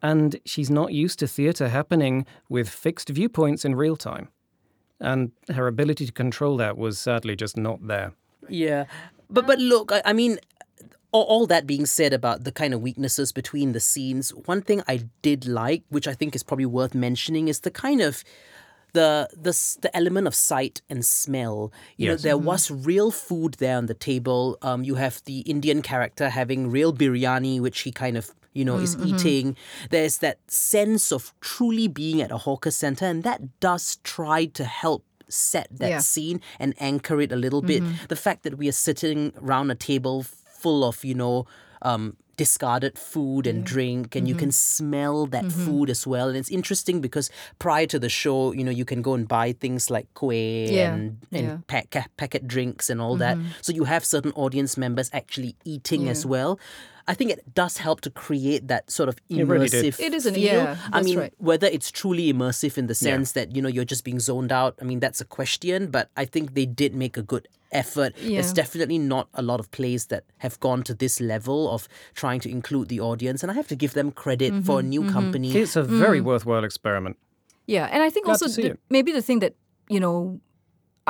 and 0.00 0.38
she's 0.44 0.70
not 0.70 0.92
used 0.92 1.18
to 1.18 1.26
theatre 1.26 1.68
happening 1.68 2.24
with 2.48 2.68
fixed 2.68 3.08
viewpoints 3.08 3.64
in 3.64 3.74
real 3.74 3.96
time. 3.96 4.28
And 5.02 5.32
her 5.48 5.66
ability 5.66 6.06
to 6.06 6.12
control 6.12 6.56
that 6.58 6.78
was 6.78 6.98
sadly 6.98 7.36
just 7.36 7.56
not 7.56 7.86
there. 7.86 8.12
Yeah, 8.48 8.84
but 9.28 9.46
but 9.46 9.58
look, 9.58 9.92
I, 9.92 10.00
I 10.04 10.12
mean, 10.12 10.38
all, 11.10 11.24
all 11.24 11.46
that 11.46 11.66
being 11.66 11.86
said 11.86 12.12
about 12.12 12.44
the 12.44 12.52
kind 12.52 12.72
of 12.72 12.80
weaknesses 12.80 13.32
between 13.32 13.72
the 13.72 13.80
scenes, 13.80 14.30
one 14.30 14.62
thing 14.62 14.82
I 14.88 15.08
did 15.20 15.46
like, 15.46 15.82
which 15.88 16.08
I 16.08 16.14
think 16.14 16.34
is 16.34 16.42
probably 16.42 16.66
worth 16.66 16.94
mentioning, 16.94 17.48
is 17.48 17.60
the 17.60 17.70
kind 17.70 18.00
of 18.00 18.24
the 18.92 19.28
the 19.32 19.52
the 19.80 19.96
element 19.96 20.26
of 20.26 20.34
sight 20.34 20.82
and 20.88 21.04
smell. 21.04 21.72
You 21.96 22.08
know, 22.08 22.16
there 22.16 22.38
was 22.38 22.70
real 22.70 23.10
food 23.10 23.54
there 23.54 23.76
on 23.76 23.86
the 23.86 23.94
table. 23.94 24.58
Um, 24.62 24.84
you 24.84 24.96
have 24.96 25.22
the 25.24 25.40
Indian 25.40 25.82
character 25.82 26.28
having 26.28 26.70
real 26.70 26.92
biryani, 26.92 27.60
which 27.60 27.80
he 27.80 27.90
kind 27.90 28.16
of 28.16 28.32
you 28.52 28.64
know 28.64 28.78
is 28.78 28.96
mm, 28.96 29.00
mm-hmm. 29.00 29.14
eating. 29.16 29.56
There's 29.90 30.18
that 30.18 30.38
sense 30.50 31.12
of 31.12 31.32
truly 31.40 31.88
being 31.88 32.20
at 32.20 32.30
a 32.30 32.38
hawker 32.38 32.70
center, 32.70 33.06
and 33.06 33.22
that 33.24 33.60
does 33.60 33.96
try 34.04 34.46
to 34.46 34.64
help 34.64 35.04
set 35.28 35.68
that 35.70 35.90
Yeah. 35.90 35.98
scene 36.00 36.40
and 36.58 36.74
anchor 36.78 37.20
it 37.20 37.32
a 37.32 37.36
little 37.36 37.62
bit. 37.62 37.82
Mm-hmm. 37.82 38.06
The 38.08 38.16
fact 38.16 38.42
that 38.42 38.58
we 38.58 38.68
are 38.68 38.78
sitting 38.88 39.32
around 39.42 39.70
a 39.70 39.74
table 39.74 40.22
full 40.22 40.84
of, 40.84 41.04
you 41.04 41.14
know, 41.14 41.46
um, 41.80 42.16
discarded 42.36 42.98
food 42.98 43.46
and 43.46 43.64
drink, 43.64 44.16
and 44.16 44.26
you 44.26 44.34
mm-hmm. 44.34 44.40
can 44.40 44.52
smell 44.52 45.26
that 45.26 45.52
food 45.52 45.90
as 45.90 46.06
well. 46.06 46.28
And 46.28 46.36
it's 46.36 46.50
interesting 46.50 47.00
because 47.00 47.30
prior 47.58 47.86
to 47.86 47.98
the 47.98 48.08
show, 48.08 48.52
you 48.52 48.64
know, 48.64 48.70
you 48.70 48.84
can 48.84 49.02
go 49.02 49.14
and 49.14 49.28
buy 49.28 49.52
things 49.52 49.90
like 49.90 50.12
kueh 50.14 50.70
Yeah, 50.70 50.94
and, 50.94 51.18
and 51.30 51.46
yeah. 51.46 51.56
pack, 51.66 51.94
packet 52.16 52.48
drinks 52.48 52.88
and 52.90 53.00
all 53.00 53.16
that. 53.16 53.36
So 53.60 53.72
you 53.72 53.84
have 53.84 54.04
certain 54.04 54.32
audience 54.32 54.76
members 54.76 55.10
actually 55.12 55.56
eating 55.64 56.08
as 56.08 56.24
well. 56.24 56.58
I 57.08 57.14
think 57.14 57.30
it 57.30 57.54
does 57.54 57.78
help 57.78 58.00
to 58.02 58.10
create 58.10 58.68
that 58.68 58.90
sort 58.90 59.08
of 59.08 59.16
It 59.28 59.44
really 59.46 59.68
did. 59.68 59.84
immersive 59.84 60.00
It 60.00 60.14
is 60.14 60.26
an- 60.26 60.34
feel. 60.34 60.44
yeah, 60.44 60.76
I 60.92 61.02
mean, 61.02 61.18
right. 61.18 61.34
whether 61.38 61.66
it's 61.66 61.90
truly 61.90 62.32
immersive 62.32 62.78
in 62.78 62.86
the 62.86 62.94
sense 62.94 63.32
that 63.32 63.54
you 63.56 63.60
know 63.62 63.68
you're 63.68 63.84
just 63.94 64.04
being 64.04 64.20
zoned 64.20 64.52
out 64.52 64.72
i 64.80 64.84
mean 64.84 65.00
that's 65.00 65.20
a 65.20 65.24
question 65.38 65.78
but 65.90 66.06
i 66.16 66.24
think 66.24 66.54
they 66.54 66.66
did 66.82 66.94
make 66.94 67.16
a 67.16 67.22
good 67.22 67.48
effort 67.72 68.14
there's 68.16 68.48
Yeah. 68.48 68.62
definitely 68.62 68.98
not 68.98 69.26
a 69.34 69.42
lot 69.50 69.58
of 69.60 69.66
plays 69.70 70.06
that 70.12 70.22
have 70.44 70.54
gone 70.60 70.82
to 70.88 70.94
this 70.94 71.20
level 71.20 71.60
of 71.74 71.88
trying 72.14 72.40
to 72.44 72.48
include 72.50 72.86
the 72.94 73.00
audience 73.00 73.42
and 73.42 73.50
i 73.52 73.54
have 73.60 73.68
to 73.68 73.76
give 73.76 73.92
them 73.94 74.08
credit 74.12 74.52
for 74.66 74.78
a 74.78 74.82
Mm-hmm, 74.82 74.88
new 74.94 75.04
company 75.16 75.48
It's 75.62 75.76
a 75.76 75.82
very 76.04 76.20
Mm. 76.20 76.24
worthwhile 76.30 76.64
experiment. 76.70 77.16
Yeah, 77.66 77.86
and 77.92 78.00
I 78.02 78.10
think 78.10 78.24
Glad 78.26 78.32
also 78.42 78.48
to 78.48 78.62
the- 78.68 78.78
maybe 78.90 79.10
the 79.12 79.22
thing 79.28 79.38
that 79.44 79.54
you 79.94 80.00
know, 80.04 80.40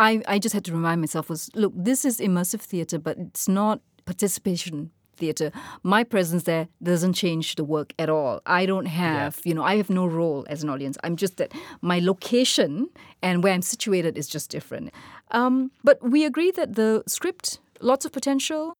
I 0.08 0.10
I 0.34 0.38
just 0.44 0.54
had 0.54 0.64
to 0.68 0.72
remind 0.72 0.98
myself 1.04 1.24
was 1.28 1.42
look, 1.62 1.72
this 1.88 2.04
is 2.04 2.14
immersive 2.28 2.60
theater, 2.72 2.98
but 3.06 3.14
it's 3.18 3.46
not 3.60 3.80
participation 4.10 4.90
theater. 5.16 5.52
My 5.82 6.04
presence 6.04 6.44
there 6.44 6.68
doesn't 6.82 7.12
change 7.14 7.54
the 7.56 7.64
work 7.64 7.92
at 7.98 8.08
all. 8.08 8.40
I 8.46 8.66
don't 8.66 8.86
have 8.86 9.40
you 9.44 9.54
know 9.54 9.62
I 9.62 9.76
have 9.76 9.90
no 9.90 10.06
role 10.06 10.44
as 10.48 10.62
an 10.62 10.68
audience. 10.70 10.96
I'm 11.04 11.16
just 11.16 11.36
that 11.36 11.52
my 11.80 11.98
location 12.00 12.88
and 13.22 13.42
where 13.42 13.52
I'm 13.54 13.62
situated 13.62 14.16
is 14.18 14.26
just 14.28 14.50
different. 14.50 14.90
Um, 15.30 15.70
but 15.84 16.02
we 16.02 16.24
agree 16.24 16.50
that 16.52 16.74
the 16.74 17.02
script 17.06 17.60
lots 17.80 18.04
of 18.04 18.12
potential. 18.12 18.74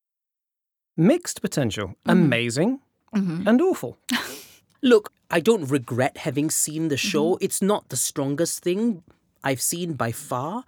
Mixed 0.96 1.40
potential, 1.40 1.88
Mm-hmm. 1.88 2.10
amazing 2.10 2.80
and 3.14 3.60
awful. 3.60 3.98
Look, 4.82 5.12
I 5.30 5.40
don't 5.40 5.66
regret 5.68 6.18
having 6.18 6.50
seen 6.50 6.88
the 6.88 6.96
show. 6.96 7.34
Mm-hmm. 7.34 7.44
It's 7.44 7.60
not 7.62 7.88
the 7.88 7.96
strongest 7.96 8.62
thing 8.62 9.02
I've 9.44 9.60
seen 9.60 9.94
by 9.94 10.12
far, 10.12 10.64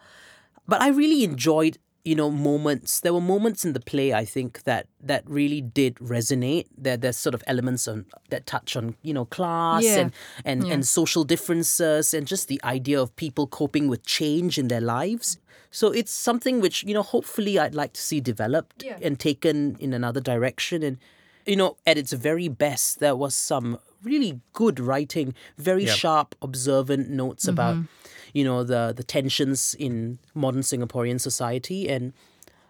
but 0.68 0.80
I 0.82 0.88
really 0.88 1.24
enjoyed, 1.24 1.78
you 2.04 2.14
know, 2.14 2.30
moments. 2.30 3.00
There 3.00 3.14
were 3.14 3.20
moments 3.20 3.64
in 3.64 3.72
the 3.72 3.80
play 3.80 4.12
I 4.12 4.24
think 4.24 4.62
that 4.64 4.86
that 5.00 5.22
really 5.26 5.60
did 5.60 5.94
resonate. 5.96 6.66
There 6.76 6.96
there's 6.98 7.16
sort 7.16 7.34
of 7.34 7.42
elements 7.46 7.88
on 7.88 8.04
that 8.30 8.46
touch 8.46 8.76
on, 8.76 8.96
you 9.02 9.14
know, 9.14 9.24
class 9.24 9.82
Yeah. 9.84 9.98
and 10.00 10.12
and, 10.44 10.64
and 10.64 10.86
social 10.86 11.24
differences 11.24 12.12
and 12.14 12.26
just 12.26 12.48
the 12.48 12.60
idea 12.64 13.00
of 13.00 13.14
people 13.16 13.46
coping 13.46 13.88
with 13.88 14.04
change 14.04 14.58
in 14.58 14.68
their 14.68 14.80
lives. 14.82 15.38
So 15.70 15.90
it's 15.90 16.12
something 16.12 16.60
which, 16.60 16.84
you 16.84 16.94
know, 16.94 17.02
hopefully 17.02 17.58
I'd 17.58 17.74
like 17.74 17.92
to 17.94 18.00
see 18.00 18.20
developed 18.20 18.82
Yeah. 18.84 18.98
and 19.02 19.18
taken 19.18 19.76
in 19.80 19.92
another 19.94 20.20
direction 20.20 20.82
and 20.82 20.98
you 21.46 21.56
know, 21.56 21.76
at 21.86 21.98
its 21.98 22.12
very 22.14 22.48
best, 22.48 23.00
there 23.00 23.14
was 23.14 23.34
some 23.34 23.78
really 24.02 24.40
good 24.54 24.80
writing, 24.80 25.34
very 25.58 25.84
Yep. 25.84 25.96
sharp, 25.96 26.34
observant 26.40 27.10
notes 27.10 27.46
about, 27.46 27.74
Mm-hmm. 27.76 27.86
You 28.34 28.44
know, 28.44 28.64
the 28.64 28.92
the 28.94 29.04
tensions 29.04 29.74
in 29.78 30.18
modern 30.34 30.60
Singaporean 30.62 31.18
society 31.20 31.88
and 31.88 32.12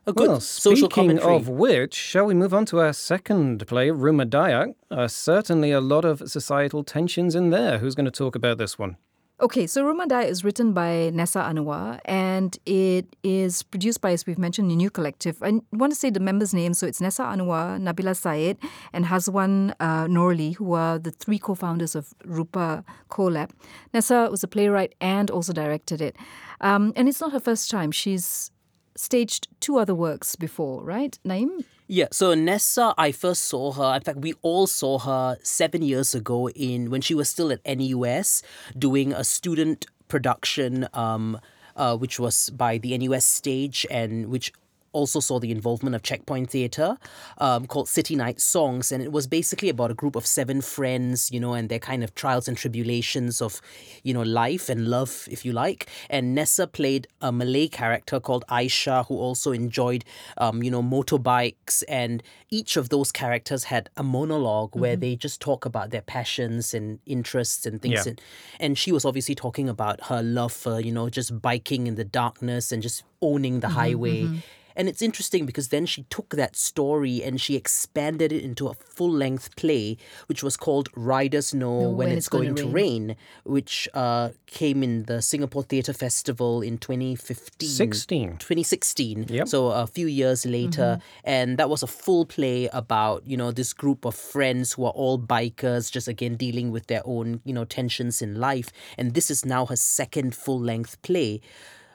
a 0.06 0.12
good 0.12 0.28
Well, 0.28 0.40
social 0.40 0.90
speaking 0.90 1.16
commentary. 1.16 1.36
of 1.36 1.48
which, 1.48 1.94
shall 1.94 2.26
we 2.26 2.34
move 2.34 2.52
on 2.52 2.66
to 2.66 2.78
our 2.80 2.92
second 2.92 3.66
play, 3.66 3.88
Rumah 3.88 4.28
Dahlia? 4.28 4.74
Uh, 4.90 5.08
certainly 5.08 5.72
a 5.72 5.80
lot 5.80 6.04
of 6.04 6.22
societal 6.30 6.84
tensions 6.84 7.34
in 7.34 7.48
there. 7.50 7.78
Who's 7.78 7.94
going 7.94 8.04
to 8.04 8.10
talk 8.22 8.36
about 8.36 8.58
this 8.58 8.78
one? 8.78 8.98
Okay, 9.40 9.66
so 9.66 9.84
Rumah 9.84 10.06
Dahlia 10.06 10.28
is 10.28 10.44
written 10.44 10.72
by 10.72 11.10
Nessa 11.12 11.40
Anwar 11.40 11.98
and 12.04 12.56
it 12.66 13.16
is 13.24 13.64
produced 13.64 14.00
by, 14.00 14.12
as 14.12 14.26
we've 14.28 14.38
mentioned, 14.38 14.70
a 14.70 14.76
new 14.76 14.90
collective. 14.90 15.42
I 15.42 15.60
want 15.72 15.90
to 15.90 15.98
say 15.98 16.08
the 16.10 16.20
members' 16.20 16.54
names. 16.54 16.78
So 16.78 16.86
it's 16.86 17.00
Nessa 17.00 17.24
Anwar, 17.24 17.80
Nabilah 17.80 18.14
Said, 18.14 18.58
and 18.92 19.06
Hazwan 19.06 19.74
uh, 19.80 20.04
Norli, 20.04 20.54
who 20.54 20.74
are 20.74 21.00
the 21.00 21.10
three 21.10 21.40
co 21.40 21.56
founders 21.56 21.96
of 21.96 22.14
Rupa 22.24 22.84
Collab. 23.10 23.50
Nessa 23.92 24.28
was 24.30 24.44
a 24.44 24.48
playwright 24.48 24.94
and 25.00 25.32
also 25.32 25.52
directed 25.52 26.00
it. 26.00 26.14
Um, 26.60 26.92
and 26.94 27.08
it's 27.08 27.20
not 27.20 27.32
her 27.32 27.40
first 27.40 27.72
time. 27.72 27.90
She's 27.90 28.52
staged 28.96 29.48
two 29.60 29.78
other 29.78 29.94
works 29.94 30.36
before, 30.36 30.82
right, 30.82 31.18
Naeem? 31.24 31.64
Yeah, 31.86 32.08
so 32.12 32.34
Nessa, 32.34 32.94
I 32.96 33.12
first 33.12 33.44
saw 33.44 33.72
her. 33.72 33.96
In 33.96 34.02
fact, 34.02 34.18
we 34.18 34.34
all 34.42 34.66
saw 34.66 34.98
her 35.00 35.36
seven 35.42 35.82
years 35.82 36.14
ago 36.14 36.48
in 36.50 36.90
when 36.90 37.02
she 37.02 37.14
was 37.14 37.28
still 37.28 37.52
at 37.52 37.60
NUS 37.66 38.42
doing 38.78 39.12
a 39.12 39.22
student 39.22 39.86
production, 40.08 40.88
um, 40.94 41.38
uh, 41.76 41.96
which 41.96 42.18
was 42.18 42.50
by 42.50 42.78
the 42.78 42.96
NUS 42.96 43.26
stage 43.26 43.86
and 43.90 44.28
which 44.28 44.52
also 44.94 45.20
saw 45.20 45.38
the 45.38 45.50
involvement 45.50 45.94
of 45.94 46.02
Checkpoint 46.02 46.50
Theatre 46.50 46.96
um, 47.38 47.66
called 47.66 47.88
City 47.88 48.16
Night 48.16 48.40
Songs. 48.40 48.90
And 48.90 49.02
it 49.02 49.12
was 49.12 49.26
basically 49.26 49.68
about 49.68 49.90
a 49.90 49.94
group 49.94 50.16
of 50.16 50.24
seven 50.24 50.62
friends, 50.62 51.30
you 51.30 51.40
know, 51.40 51.52
and 51.52 51.68
their 51.68 51.78
kind 51.78 52.02
of 52.02 52.14
trials 52.14 52.48
and 52.48 52.56
tribulations 52.56 53.42
of, 53.42 53.60
you 54.02 54.14
know, 54.14 54.22
life 54.22 54.68
and 54.68 54.88
love, 54.88 55.28
if 55.30 55.44
you 55.44 55.52
like. 55.52 55.88
And 56.08 56.34
Nessa 56.34 56.66
played 56.66 57.06
a 57.20 57.30
Malay 57.30 57.68
character 57.68 58.20
called 58.20 58.44
Aisha, 58.48 59.06
who 59.06 59.18
also 59.18 59.52
enjoyed, 59.52 60.04
um, 60.38 60.62
you 60.62 60.70
know, 60.70 60.82
motorbikes. 60.82 61.82
And 61.88 62.22
each 62.50 62.76
of 62.76 62.88
those 62.88 63.12
characters 63.12 63.64
had 63.64 63.90
a 63.96 64.02
monologue 64.02 64.76
where 64.76 64.96
they 64.96 65.16
just 65.16 65.40
talk 65.40 65.66
about 65.66 65.90
their 65.90 66.02
passions 66.02 66.72
and 66.72 67.00
interests 67.04 67.66
and 67.66 67.82
things. 67.82 68.06
Yeah. 68.06 68.10
And, 68.10 68.20
and 68.60 68.78
she 68.78 68.92
was 68.92 69.04
obviously 69.04 69.34
talking 69.34 69.68
about 69.68 70.04
her 70.04 70.22
love 70.22 70.52
for, 70.52 70.80
you 70.80 70.92
know, 70.92 71.08
just 71.10 71.42
biking 71.42 71.88
in 71.88 71.96
the 71.96 72.04
darkness 72.04 72.70
and 72.70 72.80
just 72.80 73.02
owning 73.20 73.60
the 73.60 73.70
highway. 73.70 74.28
And 74.76 74.88
it's 74.88 75.02
interesting 75.02 75.46
because 75.46 75.68
then 75.68 75.86
she 75.86 76.04
took 76.04 76.30
that 76.30 76.56
story 76.56 77.22
and 77.22 77.40
she 77.40 77.56
expanded 77.56 78.32
it 78.32 78.42
into 78.42 78.68
a 78.68 78.74
full 78.74 79.10
length 79.10 79.56
play, 79.56 79.96
which 80.26 80.42
was 80.42 80.56
called 80.56 80.88
Riders 80.94 81.54
Know 81.54 81.90
When, 81.90 82.10
It's, 82.10 82.28
Going, 82.28 82.54
to 82.56 82.66
rain, 82.66 83.16
which 83.44 83.88
uh, 83.94 84.30
came 84.46 84.82
in 84.82 85.04
the 85.04 85.22
Singapore 85.22 85.62
Theatre 85.62 85.92
Festival 85.92 86.62
in 86.62 86.78
2015. 86.78 87.68
16. 87.68 88.30
2016. 88.38 89.26
Yep. 89.28 89.48
So 89.48 89.68
a 89.68 89.86
few 89.86 90.06
years 90.06 90.44
later. 90.44 90.98
And 91.24 91.58
that 91.58 91.70
was 91.70 91.82
a 91.82 91.86
full 91.86 92.26
play 92.26 92.68
about, 92.72 93.26
you 93.26 93.36
know, 93.36 93.50
this 93.50 93.72
group 93.72 94.04
of 94.04 94.14
friends 94.14 94.72
who 94.72 94.84
are 94.84 94.92
all 94.92 95.18
bikers, 95.18 95.90
just 95.90 96.08
again 96.08 96.36
dealing 96.36 96.70
with 96.70 96.86
their 96.86 97.02
own, 97.04 97.40
you 97.44 97.52
know, 97.52 97.64
tensions 97.64 98.22
in 98.22 98.40
life. 98.40 98.70
And 98.98 99.14
this 99.14 99.30
is 99.30 99.44
now 99.44 99.66
her 99.66 99.76
second 99.76 100.34
full 100.34 100.60
length 100.60 101.00
play. 101.02 101.40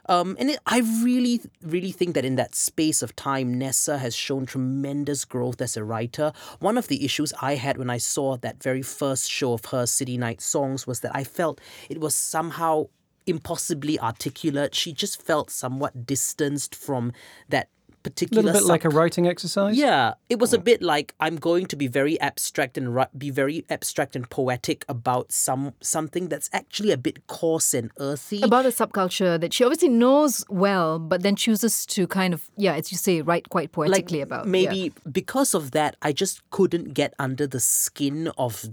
Um, 0.09 0.35
and 0.39 0.49
it, 0.49 0.59
I 0.65 0.79
really, 1.03 1.39
really 1.61 1.91
think 1.91 2.15
that 2.15 2.25
in 2.25 2.35
that 2.35 2.55
space 2.55 3.03
of 3.03 3.15
time, 3.15 3.59
Nessa 3.59 3.99
has 3.99 4.15
shown 4.15 4.47
tremendous 4.47 5.23
growth 5.23 5.61
as 5.61 5.77
a 5.77 5.83
writer. 5.83 6.33
One 6.59 6.79
of 6.79 6.87
the 6.87 7.05
issues 7.05 7.31
I 7.41 7.55
had 7.55 7.77
when 7.77 7.91
I 7.91 7.99
saw 7.99 8.35
that 8.37 8.61
very 8.61 8.81
first 8.81 9.29
show 9.29 9.53
of 9.53 9.65
her, 9.65 9.85
City 9.85 10.17
Night 10.17 10.41
Songs, 10.41 10.87
was 10.87 11.01
that 11.01 11.15
I 11.15 11.23
felt 11.23 11.61
it 11.89 12.01
was 12.01 12.15
somehow 12.15 12.87
impossibly 13.27 13.99
articulate. 13.99 14.73
She 14.73 14.93
just 14.93 15.21
felt 15.21 15.51
somewhat 15.51 16.07
distanced 16.07 16.73
from 16.73 17.13
that 17.47 17.69
A 18.05 18.35
little 18.35 18.53
bit 18.53 18.63
like 18.63 18.85
a 18.85 18.89
writing 18.89 19.27
exercise. 19.27 19.77
yeah, 19.77 20.13
it 20.29 20.39
was 20.39 20.53
a 20.53 20.57
bit 20.57 20.81
like 20.81 21.13
I'm 21.19 21.35
going 21.35 21.65
to 21.67 21.75
be 21.75 21.87
very 21.87 22.19
abstract 22.21 22.77
and 22.77 22.95
ri- 22.95 23.05
be 23.17 23.29
very 23.29 23.65
abstract 23.69 24.15
and 24.15 24.29
poetic 24.29 24.85
about 24.87 25.31
some 25.31 25.73
something 25.81 26.29
that's 26.29 26.49
actually 26.53 26.91
a 26.91 26.97
bit 26.97 27.27
coarse 27.27 27.73
and 27.73 27.91
earthy. 27.99 28.41
About 28.41 28.65
a 28.65 28.69
subculture 28.69 29.39
that 29.39 29.53
she 29.53 29.63
obviously 29.63 29.89
knows 29.89 30.45
well, 30.49 30.99
but 30.99 31.23
then 31.23 31.35
chooses 31.35 31.85
to 31.87 32.07
kind 32.07 32.33
of, 32.33 32.49
yeah, 32.57 32.75
as 32.75 32.91
you 32.91 32.97
say, 32.97 33.21
write 33.21 33.49
quite 33.49 33.71
poetically 33.71 34.21
about. 34.21 34.45
yeah. 34.45 34.51
maybe 34.51 34.93
because 35.11 35.53
of 35.53 35.71
that, 35.71 35.95
I 36.01 36.11
just 36.11 36.47
couldn't 36.51 36.93
get 36.93 37.13
under 37.19 37.47
the 37.47 37.59
skin 37.59 38.31
of 38.37 38.69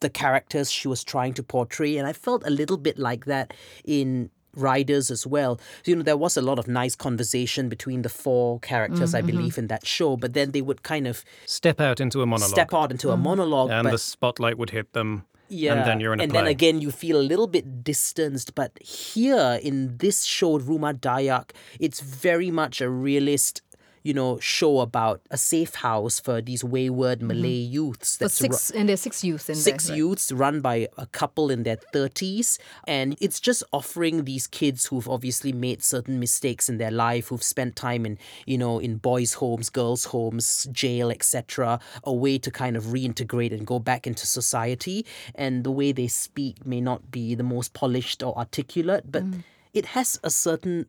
the 0.00 0.10
characters 0.10 0.70
she 0.70 0.88
was 0.88 1.04
trying 1.04 1.34
to 1.34 1.42
portray, 1.42 1.96
and 1.96 2.06
I 2.06 2.12
felt 2.12 2.42
a 2.46 2.50
little 2.50 2.76
bit 2.76 2.98
like 2.98 3.26
that 3.26 3.54
in 3.84 4.30
Riders 4.54 5.10
as 5.10 5.26
well. 5.26 5.58
You 5.84 5.96
know, 5.96 6.02
there 6.02 6.16
was 6.16 6.36
a 6.36 6.42
lot 6.42 6.58
of 6.58 6.68
nice 6.68 6.94
conversation 6.94 7.68
between 7.68 8.02
the 8.02 8.08
four 8.08 8.60
characters, 8.60 9.12
Mm-hmm. 9.14 9.16
I 9.16 9.30
believe, 9.32 9.58
in 9.58 9.66
that 9.68 9.86
show, 9.86 10.16
but 10.16 10.34
then 10.34 10.50
they 10.52 10.62
would 10.62 10.82
kind 10.82 11.06
of 11.06 11.24
Step 11.46 11.80
out 11.80 12.00
into 12.00 12.22
a 12.22 12.26
monologue. 12.26 12.50
step 12.50 12.74
out 12.74 12.90
into 12.90 13.10
a 13.10 13.16
monologue. 13.16 13.70
and 13.70 13.88
the 13.88 13.98
spotlight 13.98 14.58
would 14.58 14.70
hit 14.70 14.92
them. 14.92 15.24
Yeah, 15.48 15.74
And 15.74 15.86
then 15.86 16.00
you're 16.00 16.14
in 16.14 16.20
a 16.20 16.22
and 16.22 16.32
play. 16.32 16.40
then 16.40 16.48
again 16.48 16.80
you 16.80 16.90
feel 16.90 17.18
a 17.20 17.26
little 17.32 17.46
bit 17.46 17.84
distanced. 17.84 18.54
But 18.54 18.72
here 18.82 19.58
in 19.62 19.98
this 19.98 20.24
show, 20.24 20.58
Rumah 20.58 20.98
Dahlia, 20.98 21.44
it's 21.78 22.00
very 22.00 22.50
much 22.50 22.80
a 22.80 22.88
realist, 22.88 23.60
you 24.02 24.12
know, 24.14 24.38
show 24.40 24.80
about 24.80 25.20
a 25.30 25.36
safe 25.38 25.74
house 25.76 26.18
for 26.20 26.40
these 26.40 26.62
wayward 26.64 27.22
Malay 27.22 27.48
youths. 27.48 28.16
The 28.16 28.24
That's 28.24 28.40
ru- 28.40 28.48
six, 28.48 28.70
and 28.70 28.88
there's 28.88 29.00
six 29.00 29.22
youths 29.24 29.48
in 29.48 29.54
six 29.54 29.84
there. 29.86 29.94
right? 29.94 29.98
youths 29.98 30.32
run 30.32 30.60
by 30.60 30.88
a 30.98 31.06
couple 31.06 31.50
in 31.50 31.62
their 31.62 31.76
30s 31.94 32.58
and 32.86 33.16
it's 33.20 33.38
just 33.40 33.62
offering 33.72 34.24
these 34.24 34.46
kids 34.46 34.86
who've 34.86 35.08
obviously 35.08 35.52
made 35.52 35.82
certain 35.82 36.18
mistakes 36.18 36.68
in 36.68 36.78
their 36.78 36.90
life 36.90 37.28
who've 37.28 37.42
spent 37.42 37.76
time 37.76 38.04
in 38.06 38.18
you 38.46 38.58
know 38.58 38.78
in 38.78 38.96
boys 38.96 39.34
homes 39.34 39.70
girls 39.70 40.04
homes 40.06 40.66
jail 40.72 41.10
etc 41.10 41.78
a 42.04 42.12
way 42.12 42.38
to 42.38 42.50
kind 42.50 42.76
of 42.76 42.84
reintegrate 42.86 43.52
and 43.52 43.66
go 43.66 43.78
back 43.78 44.06
into 44.06 44.26
society 44.26 45.04
and 45.34 45.64
the 45.64 45.70
way 45.70 45.92
they 45.92 46.08
speak 46.08 46.64
may 46.66 46.80
not 46.80 47.10
be 47.10 47.34
the 47.34 47.42
most 47.42 47.72
polished 47.72 48.22
or 48.22 48.36
articulate 48.36 49.10
but 49.10 49.22
Mm. 49.22 49.44
it 49.72 49.86
has 49.86 50.18
a 50.24 50.30
certain 50.30 50.86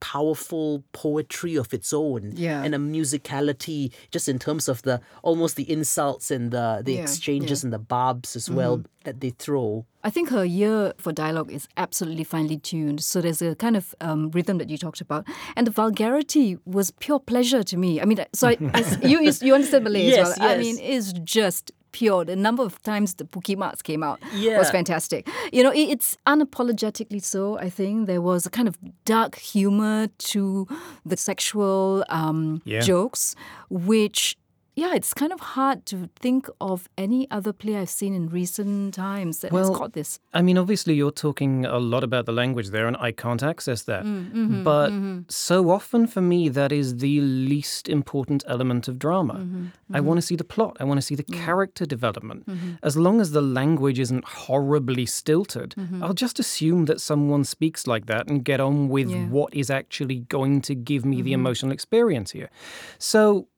powerful 0.00 0.82
poetry 0.92 1.54
of 1.56 1.72
its 1.74 1.92
own 1.92 2.32
Yeah. 2.36 2.62
and 2.64 2.74
a 2.74 2.78
musicality 2.78 3.92
just 4.10 4.28
in 4.28 4.38
terms 4.38 4.68
of 4.68 4.82
the 4.82 5.00
almost 5.22 5.56
the 5.56 5.70
insults 5.70 6.30
and 6.30 6.50
the 6.50 6.82
the 6.84 6.94
Yeah, 6.94 7.02
exchanges 7.02 7.64
and 7.64 7.72
the 7.72 7.78
barbs 7.78 8.36
as 8.36 8.50
well 8.50 8.82
that 9.04 9.20
they 9.20 9.30
throw 9.30 9.84
I 10.02 10.10
think 10.10 10.30
her 10.30 10.44
ear 10.46 10.94
for 10.96 11.12
dialogue 11.12 11.52
is 11.52 11.68
absolutely 11.76 12.24
finely 12.24 12.56
tuned. 12.56 13.02
So 13.04 13.20
there's 13.20 13.42
a 13.42 13.54
kind 13.54 13.76
of 13.76 13.94
um, 14.00 14.30
rhythm 14.30 14.56
that 14.56 14.70
you 14.70 14.78
talked 14.78 15.02
about, 15.02 15.26
and 15.56 15.66
the 15.66 15.70
vulgarity 15.70 16.56
was 16.64 16.90
pure 16.92 17.20
pleasure 17.20 17.62
to 17.64 17.76
me. 17.76 18.00
I 18.00 18.06
mean, 18.06 18.18
so 18.32 18.48
I, 18.48 18.56
I- 18.72 18.98
you, 19.06 19.20
you 19.20 19.32
you 19.42 19.54
understand 19.54 19.84
Malay 19.84 20.06
Yes, 20.06 20.18
as 20.30 20.38
well. 20.38 20.48
Yes. 20.48 20.56
I 20.56 20.58
mean, 20.62 20.78
it's 20.80 21.12
just 21.38 21.70
pure. 21.92 22.24
The 22.24 22.36
number 22.36 22.62
of 22.62 22.80
times 22.82 23.14
the 23.14 23.24
Pukimas 23.24 23.82
came 23.82 24.02
out 24.02 24.20
was 24.58 24.70
fantastic. 24.70 25.28
You 25.52 25.62
know, 25.62 25.70
it, 25.72 25.88
it's 25.90 26.16
unapologetically 26.26 27.22
so. 27.22 27.58
I 27.58 27.70
think 27.70 28.06
there 28.06 28.20
was 28.20 28.46
a 28.46 28.50
kind 28.50 28.68
of 28.68 28.76
dark 29.04 29.36
humor 29.36 30.08
to 30.32 30.66
the 31.04 31.16
sexual 31.16 32.04
um, 32.08 32.62
Yeah. 32.64 32.80
jokes, 32.80 33.34
which. 33.68 34.36
Yeah, 34.80 34.94
it's 34.94 35.12
kind 35.12 35.30
of 35.30 35.40
hard 35.40 35.84
to 35.86 36.08
think 36.24 36.48
of 36.58 36.88
any 36.96 37.30
other 37.30 37.52
play 37.52 37.76
I've 37.76 37.90
seen 37.90 38.14
in 38.14 38.30
recent 38.30 38.94
times 38.94 39.40
that 39.40 39.52
has 39.52 39.68
got 39.68 39.92
this. 39.92 40.18
I 40.32 40.40
mean, 40.40 40.56
obviously, 40.56 40.94
you're 40.94 41.10
talking 41.26 41.66
a 41.66 41.78
lot 41.78 42.02
about 42.02 42.24
the 42.24 42.32
language 42.32 42.68
there, 42.70 42.86
and 42.86 42.96
I 43.08 43.12
can't 43.12 43.42
access 43.42 43.82
that. 43.82 44.04
Mm, 44.04 44.64
but 44.64 44.88
mm-hmm. 44.88 45.20
so 45.28 45.68
often 45.68 46.06
for 46.06 46.22
me, 46.22 46.48
that 46.48 46.72
is 46.72 46.96
the 46.96 47.20
least 47.20 47.90
important 47.90 48.42
element 48.46 48.88
of 48.88 48.98
drama. 48.98 49.34
Mm-hmm, 49.34 49.66
I 49.96 50.00
want 50.00 50.16
to 50.16 50.22
see 50.22 50.36
the 50.36 50.44
plot, 50.54 50.78
I 50.80 50.84
want 50.84 50.96
to 50.98 51.06
see 51.10 51.14
the 51.14 51.24
character 51.24 51.84
development. 51.84 52.46
Mm-hmm. 52.46 52.72
As 52.82 52.96
long 52.96 53.20
as 53.20 53.32
the 53.32 53.42
language 53.42 53.98
isn't 53.98 54.24
horribly 54.24 55.06
stilted, 55.06 55.74
Mm-hmm. 55.80 56.02
I'll 56.02 56.14
just 56.14 56.38
assume 56.38 56.86
that 56.86 57.00
someone 57.00 57.44
speaks 57.44 57.86
like 57.86 58.06
that 58.06 58.28
and 58.28 58.44
get 58.44 58.60
on 58.60 58.88
with 58.88 59.08
Yeah. 59.10 59.18
Mm-hmm. 59.18 59.30
what 59.30 59.54
is 59.54 59.68
actually 59.70 60.20
going 60.36 60.60
to 60.62 60.74
give 60.74 61.04
me 61.04 61.22
the 61.22 61.32
emotional 61.32 61.72
experience 61.72 62.30
here. 62.32 62.50
So 62.98 63.48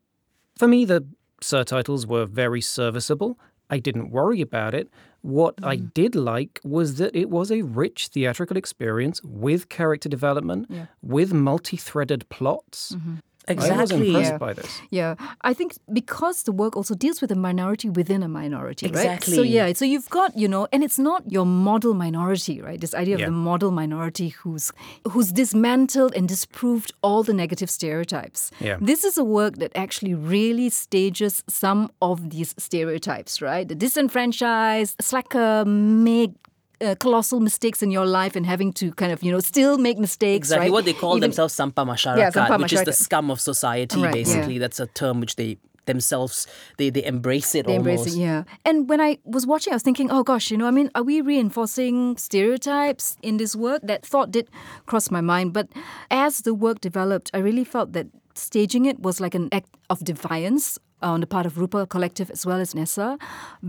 for 0.63 0.69
me, 0.69 0.85
the 0.85 1.05
subtitles 1.41 2.07
were 2.07 2.25
very 2.25 2.61
serviceable. 2.61 3.37
I 3.69 3.81
didn't 3.81 4.11
worry 4.11 4.41
about 4.41 4.75
it. 4.75 4.89
What 5.23 5.55
I 5.61 5.77
Mm. 5.77 5.93
did 5.93 6.15
like 6.15 6.61
was 6.63 6.99
that 6.99 7.17
it 7.17 7.29
was 7.31 7.51
a 7.51 7.63
rich 7.63 8.09
theatrical 8.15 8.57
experience 8.57 9.21
with 9.25 9.69
character 9.69 10.09
development, 10.09 10.67
Yeah. 10.71 10.87
with 11.03 11.33
multi 11.33 11.77
threaded 11.77 12.29
plots. 12.29 12.95
I 13.49 13.55
was 13.55 13.65
exactly 13.65 14.09
impressed 14.09 14.31
Yeah. 14.33 14.39
by 14.39 14.53
this. 14.53 14.81
Yeah, 14.91 15.15
I 15.43 15.53
think 15.55 15.73
because 15.93 16.45
the 16.45 16.53
work 16.53 16.77
also 16.77 16.95
deals 16.95 17.21
with 17.21 17.31
a 17.33 17.37
minority 17.49 17.89
within 17.91 18.23
a 18.23 18.29
minority, 18.29 18.87
right? 18.91 19.23
So 19.25 19.43
yeah, 19.43 19.73
so 19.73 19.85
you've 19.85 20.09
got 20.11 20.37
you 20.39 20.49
know, 20.49 20.67
and 20.73 20.83
it's 20.85 20.99
not 20.99 21.23
your 21.31 21.47
model 21.47 21.95
minority, 21.95 22.61
right? 22.61 22.81
This 22.81 22.95
idea 22.95 23.15
of 23.15 23.21
Yeah. 23.21 23.27
the 23.27 23.33
model 23.51 23.71
minority 23.71 24.29
who's 24.29 24.71
who's 25.11 25.33
dismantled 25.33 26.15
and 26.15 26.29
disproved 26.29 26.93
all 27.03 27.23
the 27.25 27.33
negative 27.35 27.69
stereotypes. 27.71 28.51
Yeah. 28.61 28.79
This 28.81 29.03
is 29.05 29.19
a 29.19 29.25
work 29.25 29.57
that 29.59 29.73
actually 29.75 30.15
really 30.15 30.69
stages 30.71 31.43
some 31.49 31.91
of 32.01 32.31
these 32.31 32.55
stereotypes, 32.59 33.43
right? 33.43 33.67
The 33.69 33.75
disenfranchised, 33.75 34.97
slacker, 35.01 35.65
make. 35.65 36.33
Uh, 36.83 36.97
colossal 36.99 37.39
mistakes 37.39 37.81
in 37.87 37.91
your 37.95 38.07
life 38.07 38.35
and 38.35 38.45
having 38.45 38.73
to 38.81 38.91
kind 39.01 39.13
of 39.15 39.23
you 39.23 39.31
know 39.31 39.39
still 39.39 39.79
make 39.79 39.99
mistakes 40.03 40.51
exactly 40.51 40.67
right? 40.67 40.73
what 40.75 40.85
they 40.85 40.93
call 41.03 41.13
Even- 41.15 41.31
themselves 41.31 41.55
sampah 41.55 41.85
masyarakat 41.87 42.19
Yeah, 42.19 42.31
sampah 42.35 42.59
which 42.59 42.75
is 42.75 42.83
the 42.83 42.97
scum 43.07 43.31
of 43.31 43.39
society 43.39 44.03
Right, 44.03 44.11
yeah. 44.11 44.21
basically 44.21 44.57
that's 44.63 44.81
a 44.83 44.89
term 45.01 45.23
which 45.23 45.35
they 45.41 45.51
themselves 45.87 46.37
they 46.79 46.91
they 46.91 47.05
embrace 47.07 47.55
it 47.59 47.67
They 47.71 47.79
almost 47.79 48.11
embrace 48.11 48.15
it, 48.15 48.19
yeah. 48.27 48.43
And 48.69 48.77
when 48.91 49.01
I 49.09 49.19
was 49.37 49.47
watching, 49.47 49.71
I 49.75 49.77
was 49.79 49.87
thinking, 49.89 50.11
oh 50.15 50.23
gosh, 50.23 50.51
you 50.51 50.59
know, 50.59 50.67
I 50.67 50.75
mean, 50.79 50.89
are 50.99 51.07
we 51.11 51.17
reinforcing 51.23 52.17
stereotypes 52.19 53.15
in 53.23 53.35
this 53.43 53.53
work? 53.67 53.81
That 53.91 54.01
thought 54.07 54.31
did 54.37 54.47
cross 54.91 55.11
my 55.11 55.23
mind. 55.33 55.53
But 55.59 55.67
as 56.11 56.43
the 56.47 56.55
work 56.55 56.79
developed, 56.83 57.31
I 57.35 57.39
really 57.49 57.67
felt 57.75 57.93
that 57.99 58.07
staging 58.35 58.87
it 58.91 58.99
was 59.07 59.21
like 59.25 59.35
an 59.41 59.47
act 59.59 59.71
of 59.91 60.03
defiance 60.03 60.79
on 61.03 61.19
the 61.21 61.27
part 61.27 61.47
of 61.51 61.59
Rupa 61.59 61.87
Collective 61.87 62.31
as 62.31 62.47
well 62.47 62.61
as 62.63 62.75
Nessa, 62.79 63.19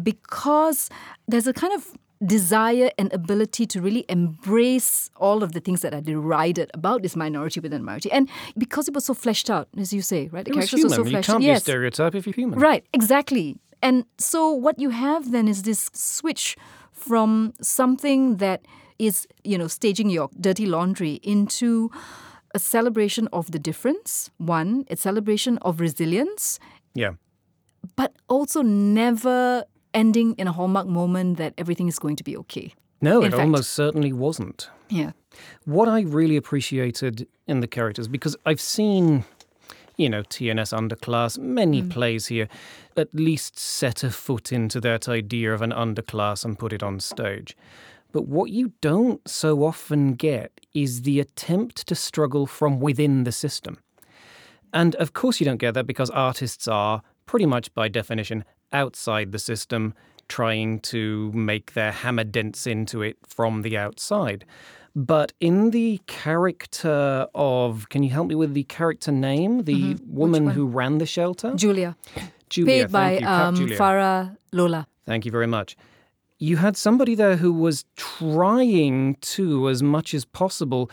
because 0.04 0.90
there's 1.28 1.48
a 1.50 1.54
kind 1.54 1.74
of 1.74 1.82
desire 2.26 2.90
and 2.98 3.12
ability 3.14 3.66
to 3.68 3.82
really 3.82 4.06
embrace 4.10 5.10
all 5.18 5.44
of 5.44 5.52
the 5.52 5.60
things 5.60 5.82
that 5.82 5.94
are 5.94 6.02
derided 6.02 6.72
about 6.74 7.02
this 7.02 7.16
minority 7.16 7.60
within 7.60 7.82
a 7.82 7.84
minority. 7.84 8.12
And 8.12 8.30
because 8.58 8.88
it 8.88 8.94
was 8.94 9.06
so 9.06 9.14
fleshed 9.14 9.50
out, 9.50 9.68
as 9.78 9.92
you 9.94 10.02
say, 10.02 10.30
right? 10.32 10.46
The 10.46 10.52
It 10.52 10.56
was 10.56 10.70
characters 10.70 10.98
were 10.98 11.04
human. 11.06 11.12
so 11.12 11.18
you 11.18 11.24
can't 11.24 11.30
out. 11.36 11.40
be 11.40 11.46
a 11.46 11.54
Yes. 11.54 11.64
stereotype 11.64 12.16
if 12.16 12.26
you're 12.28 12.34
human. 12.34 12.60
Right, 12.60 12.86
exactly. 12.94 13.58
And 13.82 14.06
so 14.18 14.50
what 14.52 14.80
you 14.80 14.90
have 14.92 15.32
then 15.32 15.48
is 15.48 15.64
this 15.64 15.90
switch 15.94 16.56
from 16.92 17.54
something 17.62 18.38
that 18.38 18.62
is, 19.00 19.28
you 19.44 19.58
know, 19.58 19.68
staging 19.68 20.10
your 20.10 20.30
dirty 20.40 20.66
laundry 20.66 21.16
into 21.24 21.90
a 22.56 22.60
celebration 22.60 23.28
of 23.34 23.52
the 23.52 23.60
difference, 23.60 24.30
one, 24.38 24.86
a 24.90 24.96
celebration 24.96 25.58
of 25.64 25.80
resilience, 25.82 26.60
Yeah. 26.94 27.14
but 27.96 28.16
also 28.30 28.62
never 28.62 29.66
ending 29.94 30.34
in 30.36 30.48
a 30.48 30.52
hallmark 30.52 30.88
moment 30.88 31.38
that 31.38 31.54
everything 31.58 31.88
is 31.88 32.00
going 32.00 32.16
to 32.16 32.24
be 32.24 32.38
okay. 32.38 32.74
No, 33.02 33.20
In 33.20 33.28
it 33.28 33.32
fact- 33.32 33.42
almost 33.42 33.74
certainly 33.74 34.14
wasn't. 34.14 34.70
Yeah. 34.90 35.12
What 35.66 35.90
I 35.90 36.02
really 36.02 36.38
appreciated 36.38 37.28
in 37.48 37.60
the 37.60 37.68
characters, 37.68 38.08
because 38.08 38.36
I've 38.46 38.62
seen, 38.62 39.26
you 39.98 40.10
know, 40.10 40.24
TNS 40.24 40.72
underclass, 40.72 41.38
many 41.38 41.82
mm. 41.82 41.90
plays 41.90 42.28
here, 42.28 42.48
at 42.96 43.14
least 43.14 43.60
set 43.60 44.04
a 44.04 44.12
foot 44.12 44.52
into 44.52 44.80
that 44.82 45.10
idea 45.10 45.54
of 45.54 45.62
an 45.62 45.72
underclass 45.72 46.46
and 46.46 46.58
put 46.58 46.72
it 46.72 46.84
on 46.84 47.00
stage. 47.00 47.58
But 48.14 48.28
what 48.28 48.52
you 48.52 48.74
don't 48.80 49.28
so 49.28 49.64
often 49.64 50.14
get 50.14 50.62
is 50.74 51.02
the 51.02 51.20
attempt 51.20 51.88
to 51.88 51.96
struggle 51.96 52.46
from 52.46 52.80
within 52.80 53.24
the 53.24 53.32
system. 53.32 53.80
And 54.72 54.96
of 54.96 55.14
course, 55.14 55.40
you 55.40 55.46
don't 55.46 55.58
get 55.58 55.74
that 55.74 55.88
because 55.88 56.10
artists 56.12 56.68
are 56.68 57.02
pretty 57.26 57.48
much 57.48 57.74
by 57.74 57.88
definition 57.88 58.46
outside 58.74 59.32
the 59.32 59.40
system, 59.40 59.94
trying 60.28 60.80
to 60.80 61.32
make 61.34 61.74
their 61.74 61.92
hammer 61.92 62.24
dents 62.24 62.66
into 62.68 63.02
it 63.02 63.18
from 63.26 63.62
the 63.62 63.78
outside. 63.78 64.46
But 64.96 65.34
in 65.40 65.72
the 65.72 66.00
character 66.06 67.28
of, 67.34 67.90
can 67.90 68.04
you 68.04 68.12
help 68.12 68.28
me 68.28 68.36
with 68.36 68.54
the 68.54 68.64
character 68.64 69.12
name? 69.12 69.64
The 69.64 69.98
woman 70.06 70.48
who 70.48 70.68
ran 70.68 71.00
the 71.00 71.06
shelter? 71.06 71.54
Julia, 71.56 71.96
Julia. 72.50 72.84
paid 72.84 72.92
by 72.92 73.18
you, 73.18 73.28
um. 73.28 73.56
Farah 73.56 74.38
Lola. 74.52 74.88
Thank 75.06 75.26
you 75.26 75.32
very 75.32 75.48
much. 75.48 75.76
You 76.40 76.58
had 76.58 76.76
somebody 76.76 77.16
there 77.16 77.38
who 77.38 77.54
was 77.54 77.86
trying 77.96 79.16
to, 79.22 79.70
as 79.70 79.82
much 79.82 80.14
as 80.14 80.26
possible, 80.26 80.92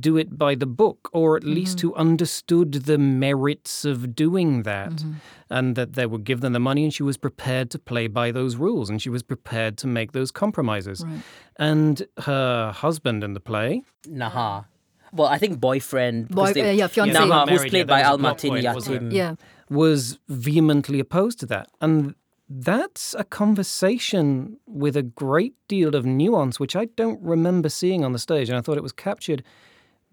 do 0.00 0.16
it 0.16 0.38
by 0.38 0.54
the 0.54 0.66
book, 0.66 1.10
or 1.12 1.36
at 1.36 1.44
least 1.44 1.80
who 1.80 1.94
understood 1.96 2.72
the 2.72 2.96
merits 2.96 3.84
of 3.84 4.14
doing 4.14 4.62
that, 4.62 5.04
and 5.50 5.76
that 5.76 5.94
they 5.94 6.06
would 6.06 6.24
give 6.24 6.40
them 6.40 6.52
the 6.54 6.60
money, 6.60 6.84
and 6.84 6.94
she 6.94 7.02
was 7.02 7.16
prepared 7.16 7.70
to 7.72 7.78
play 7.78 8.06
by 8.06 8.30
those 8.30 8.56
rules, 8.56 8.88
and 8.88 9.02
she 9.02 9.10
was 9.10 9.22
prepared 9.22 9.76
to 9.78 9.86
make 9.86 10.12
those 10.12 10.30
compromises. 10.30 11.04
And 11.58 12.06
her 12.18 12.72
husband 12.72 13.22
in 13.22 13.34
the 13.34 13.40
play, 13.40 13.82
Naha. 14.08 14.66
Well, 15.12 15.28
I 15.28 15.38
think 15.38 15.60
boyfriend. 15.60 16.28
Boy- 16.28 16.52
because 16.52 16.68
uh, 16.68 16.70
yeah, 16.70 16.88
fiancé. 16.88 17.12
Yeah, 17.12 17.20
Naha, 17.22 17.46
they 17.46 17.52
who's 17.52 17.60
played 17.62 17.74
yeah, 17.74 17.84
by 17.84 18.02
that 18.02 18.12
was 18.12 18.18
al-martin, 18.18 18.52
Yatim. 18.54 19.12
Yeah. 19.12 19.34
was 19.70 20.18
vehemently 20.28 21.00
opposed 21.00 21.40
to 21.40 21.46
that. 21.46 21.68
And 21.80 22.14
that's 22.48 23.14
a 23.18 23.24
conversation 23.24 24.58
with 24.66 24.96
a 24.96 25.02
great 25.02 25.54
deal 25.68 25.94
of 25.96 26.06
nuance, 26.06 26.60
which 26.60 26.76
I 26.76 26.84
don't 26.84 27.20
remember 27.22 27.68
seeing 27.68 28.04
on 28.04 28.12
the 28.12 28.18
stage. 28.18 28.48
And 28.48 28.56
I 28.56 28.60
thought 28.60 28.76
it 28.76 28.82
was 28.82 28.92
captured 28.92 29.42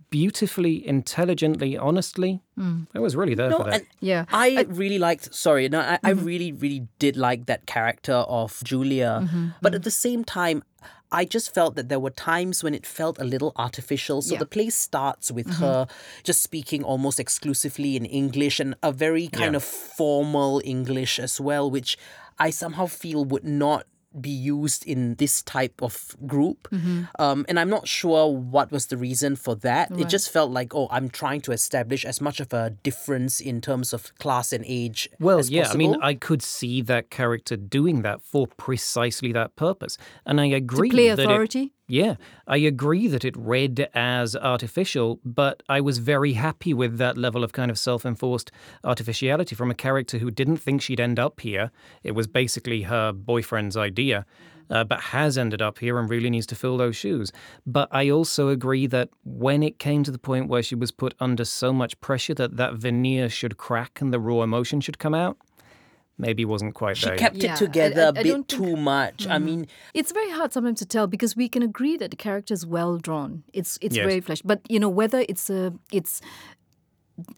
beautifully, 0.10 0.88
intelligently, 0.88 1.76
honestly. 1.76 2.40
Hmm. 2.56 2.84
I 2.94 3.00
was 3.00 3.16
really 3.16 3.34
there 3.34 3.50
No, 3.50 3.58
for 3.58 3.64
that. 3.64 3.84
Yeah. 4.00 4.26
I 4.32 4.66
really 4.70 5.00
liked. 5.00 5.34
Sorry, 5.34 5.68
no, 5.70 5.80
I, 5.80 6.00
I 6.04 6.14
mm-hmm. 6.14 6.26
really, 6.26 6.52
really 6.52 6.88
did 7.00 7.18
like 7.18 7.48
that 7.48 7.66
character 7.66 8.14
of 8.14 8.62
Julia. 8.64 9.22
Mm-hmm. 9.24 9.48
But 9.62 9.74
at 9.74 9.82
mm-hmm. 9.82 9.86
the 9.86 9.92
same 9.92 10.24
time, 10.24 10.64
I 11.12 11.26
just 11.26 11.54
felt 11.54 11.76
that 11.76 11.90
there 11.90 12.00
were 12.00 12.10
times 12.10 12.64
when 12.64 12.74
it 12.74 12.86
felt 12.86 13.20
a 13.20 13.24
little 13.24 13.54
artificial. 13.56 14.22
So 14.24 14.34
Yeah. 14.34 14.40
the 14.40 14.48
play 14.48 14.70
starts 14.70 15.32
with 15.32 15.48
her 15.56 15.88
just 16.24 16.42
speaking 16.42 16.84
almost 16.84 17.20
exclusively 17.20 17.96
in 17.96 18.06
English 18.06 18.60
and 18.60 18.76
a 18.82 18.92
very 18.92 19.28
kind 19.28 19.54
Yeah. 19.54 19.58
of 19.58 19.64
formal 19.64 20.62
English 20.66 21.20
as 21.20 21.40
well, 21.40 21.70
which 21.70 21.98
I 22.48 22.50
somehow 22.52 22.88
feel 22.88 23.22
would 23.32 23.46
not 23.46 23.84
be 24.20 24.30
used 24.30 24.86
in 24.94 25.16
this 25.16 25.42
type 25.42 25.78
of 25.82 25.94
group. 26.28 26.60
Um, 27.26 27.46
and 27.50 27.56
I'm 27.60 27.70
not 27.78 27.88
sure 27.88 28.24
what 28.56 28.68
was 28.72 28.84
the 28.92 28.98
reason 28.98 29.36
for 29.36 29.56
that. 29.68 29.86
It 30.02 30.08
just 30.08 30.28
felt 30.30 30.52
like, 30.52 30.76
oh, 30.76 30.88
I'm 30.92 31.10
trying 31.10 31.42
to 31.48 31.52
establish 31.52 32.06
as 32.06 32.22
much 32.22 32.40
of 32.40 32.54
a 32.54 32.70
difference 32.90 33.36
in 33.40 33.60
terms 33.62 33.94
of 33.94 34.14
class 34.24 34.54
and 34.54 34.64
age. 34.68 35.10
Well, 35.20 35.40
as 35.40 35.50
yeah, 35.50 35.70
I 35.74 35.76
mean. 35.76 35.96
I 36.12 36.14
could 36.28 36.44
see 36.44 36.82
that 36.84 37.10
character 37.10 37.56
doing 37.58 38.04
that 38.04 38.22
for 38.22 38.46
precisely 38.68 39.32
that 39.40 39.56
purpose. 39.56 39.98
And 40.28 40.40
I 40.40 40.48
agree 40.64 40.92
Play 40.92 41.10
that 41.10 41.20
it- 41.20 41.26
authority. 41.26 41.74
Yeah, 41.88 42.16
I 42.48 42.58
agree 42.58 43.08
that 43.10 43.26
it 43.26 43.36
read 43.36 43.90
as 43.94 44.38
artificial, 44.38 45.20
but 45.26 45.64
I 45.68 45.82
was 45.82 45.98
very 45.98 46.34
happy 46.34 46.74
with 46.74 46.98
that 46.98 47.18
level 47.18 47.44
of 47.44 47.52
kind 47.52 47.70
of 47.70 47.78
self 47.78 48.06
enforced 48.06 48.52
artificiality 48.86 49.54
from 49.54 49.70
a 49.70 49.76
character 49.76 50.18
who 50.18 50.32
didn't 50.32 50.58
think 50.58 50.82
she'd 50.82 51.02
end 51.02 51.20
up 51.20 51.42
here. 51.42 51.72
It 52.02 52.14
was 52.14 52.26
basically 52.26 52.84
her 52.84 53.12
boyfriend's 53.12 53.76
idea, 53.76 54.26
uh, 54.70 54.86
but 54.86 55.02
has 55.02 55.38
ended 55.38 55.62
up 55.62 55.80
here 55.80 56.00
and 56.00 56.10
really 56.10 56.30
needs 56.30 56.48
to 56.48 56.56
fill 56.56 56.78
those 56.78 56.96
shoes. 56.96 57.34
But 57.66 57.90
I 57.92 58.10
also 58.10 58.48
agree 58.48 58.88
that 58.88 59.10
when 59.26 59.62
it 59.62 59.78
came 59.78 60.04
to 60.04 60.12
the 60.12 60.18
point 60.18 60.48
where 60.48 60.64
she 60.64 60.76
was 60.76 60.92
put 60.92 61.14
under 61.20 61.44
so 61.44 61.74
much 61.74 62.00
pressure 62.00 62.34
that 62.36 62.56
that 62.56 62.76
veneer 62.76 63.28
should 63.28 63.58
crack 63.58 64.00
and 64.00 64.14
the 64.14 64.22
raw 64.22 64.42
emotion 64.42 64.80
should 64.80 65.00
come 65.00 65.14
out, 65.14 65.38
maybe 66.18 66.46
wasn't 66.46 66.74
quite 66.76 66.98
she 66.98 67.06
there. 67.06 67.14
yet. 67.16 67.20
kept 67.20 67.36
Yeah, 67.38 67.52
it 67.52 67.54
I- 67.54 67.66
together 67.66 68.02
I- 68.02 68.06
a 68.06 68.08
I 68.10 68.12
bit 68.12 68.24
don't 68.28 68.48
think- 68.48 68.62
too 68.62 68.76
much. 68.78 69.28
I 69.28 69.40
mean, 69.40 69.68
It's 69.94 70.12
very 70.12 70.30
hard 70.32 70.54
sometimes 70.54 70.80
to 70.80 70.86
tell 70.86 71.08
because 71.08 71.36
we 71.36 71.48
can 71.50 71.64
agree 71.64 71.98
that 71.98 72.12
the 72.12 72.18
character 72.18 72.54
is 72.54 72.66
well 72.66 72.98
drawn. 72.98 73.44
It's 73.54 73.78
it's 73.82 73.96
Yes. 73.96 74.06
very 74.06 74.22
fleshed, 74.22 74.46
but 74.46 74.60
you 74.70 74.80
know 74.80 74.90
whether 74.90 75.26
it's 75.28 75.50
a 75.50 75.74
it's 75.92 76.22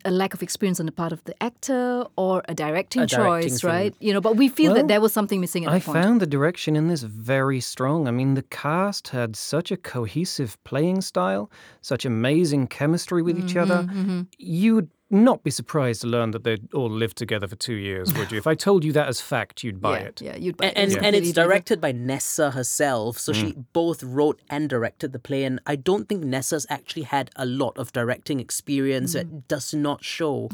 a 0.06 0.10
lack 0.12 0.34
of 0.34 0.42
experience 0.42 0.80
on 0.80 0.86
the 0.86 0.92
part 0.94 1.12
of 1.12 1.22
the 1.26 1.36
actor 1.44 2.06
or 2.16 2.42
a 2.48 2.54
directing, 2.56 3.02
A 3.02 3.08
directing 3.08 3.50
choice, 3.50 3.60
thing. 3.62 3.70
right? 3.70 3.94
You 4.00 4.14
know, 4.14 4.22
but 4.22 4.38
we 4.38 4.48
feel 4.48 4.72
Well, 4.72 4.82
that 4.82 4.88
there 4.88 5.02
was 5.02 5.12
something 5.12 5.42
missing 5.42 5.66
at 5.66 5.72
I 5.72 5.80
that 5.80 5.86
point. 5.86 5.98
found 6.02 6.22
the 6.22 6.26
direction 6.28 6.78
in 6.78 6.88
this 6.88 7.04
very 7.04 7.60
strong. 7.60 8.08
I 8.08 8.12
mean, 8.12 8.36
the 8.36 8.42
cast 8.44 9.10
had 9.10 9.36
such 9.36 9.72
a 9.74 9.78
cohesive 9.78 10.58
playing 10.64 11.02
style, 11.02 11.52
such 11.82 12.06
amazing 12.06 12.68
chemistry 12.68 13.22
with 13.22 13.38
each 13.38 13.58
other. 13.58 13.84
Mm-hmm, 13.84 14.22
You'd 14.38 14.90
not 15.12 15.44
be 15.44 15.52
surprised 15.52 16.02
to 16.02 16.08
learn 16.08 16.32
that 16.32 16.44
they'd 16.44 16.74
all 16.74 16.90
lived 16.90 17.16
together 17.18 17.48
for 17.48 17.56
two 17.56 17.76
years, 17.76 18.12
would 18.16 18.32
you? 18.32 18.38
If 18.38 18.48
I 18.48 18.56
told 18.68 18.84
you 18.84 18.92
that 18.94 19.08
as 19.08 19.22
fact, 19.22 19.64
you'd 19.64 19.80
buy 19.80 20.00
yeah, 20.00 20.06
it. 20.06 20.22
yeah, 20.22 20.36
you'd 20.36 20.58
buy 20.58 20.66
and 20.66 20.76
it. 20.76 20.82
and, 20.82 20.92
It's 20.92 21.06
and 21.06 21.16
it's 21.16 21.32
directed 21.32 21.80
by 21.80 21.92
Nessa 21.92 22.52
herself, 22.52 23.20
so 23.20 23.32
she 23.32 23.54
mm. 23.54 23.66
both 23.72 24.02
wrote 24.02 24.42
and 24.50 24.68
directed 24.68 25.14
the 25.14 25.20
play. 25.20 25.44
And 25.44 25.60
I 25.68 25.76
don't 25.76 26.10
think 26.10 26.24
Nessa's 26.24 26.66
actually 26.70 27.04
had 27.04 27.30
a 27.36 27.46
lot 27.46 27.78
of 27.78 27.94
directing 27.94 28.40
experience. 28.40 29.14
It 29.14 29.32
mm. 29.32 29.48
does 29.48 29.74
not 29.74 30.04
show. 30.04 30.50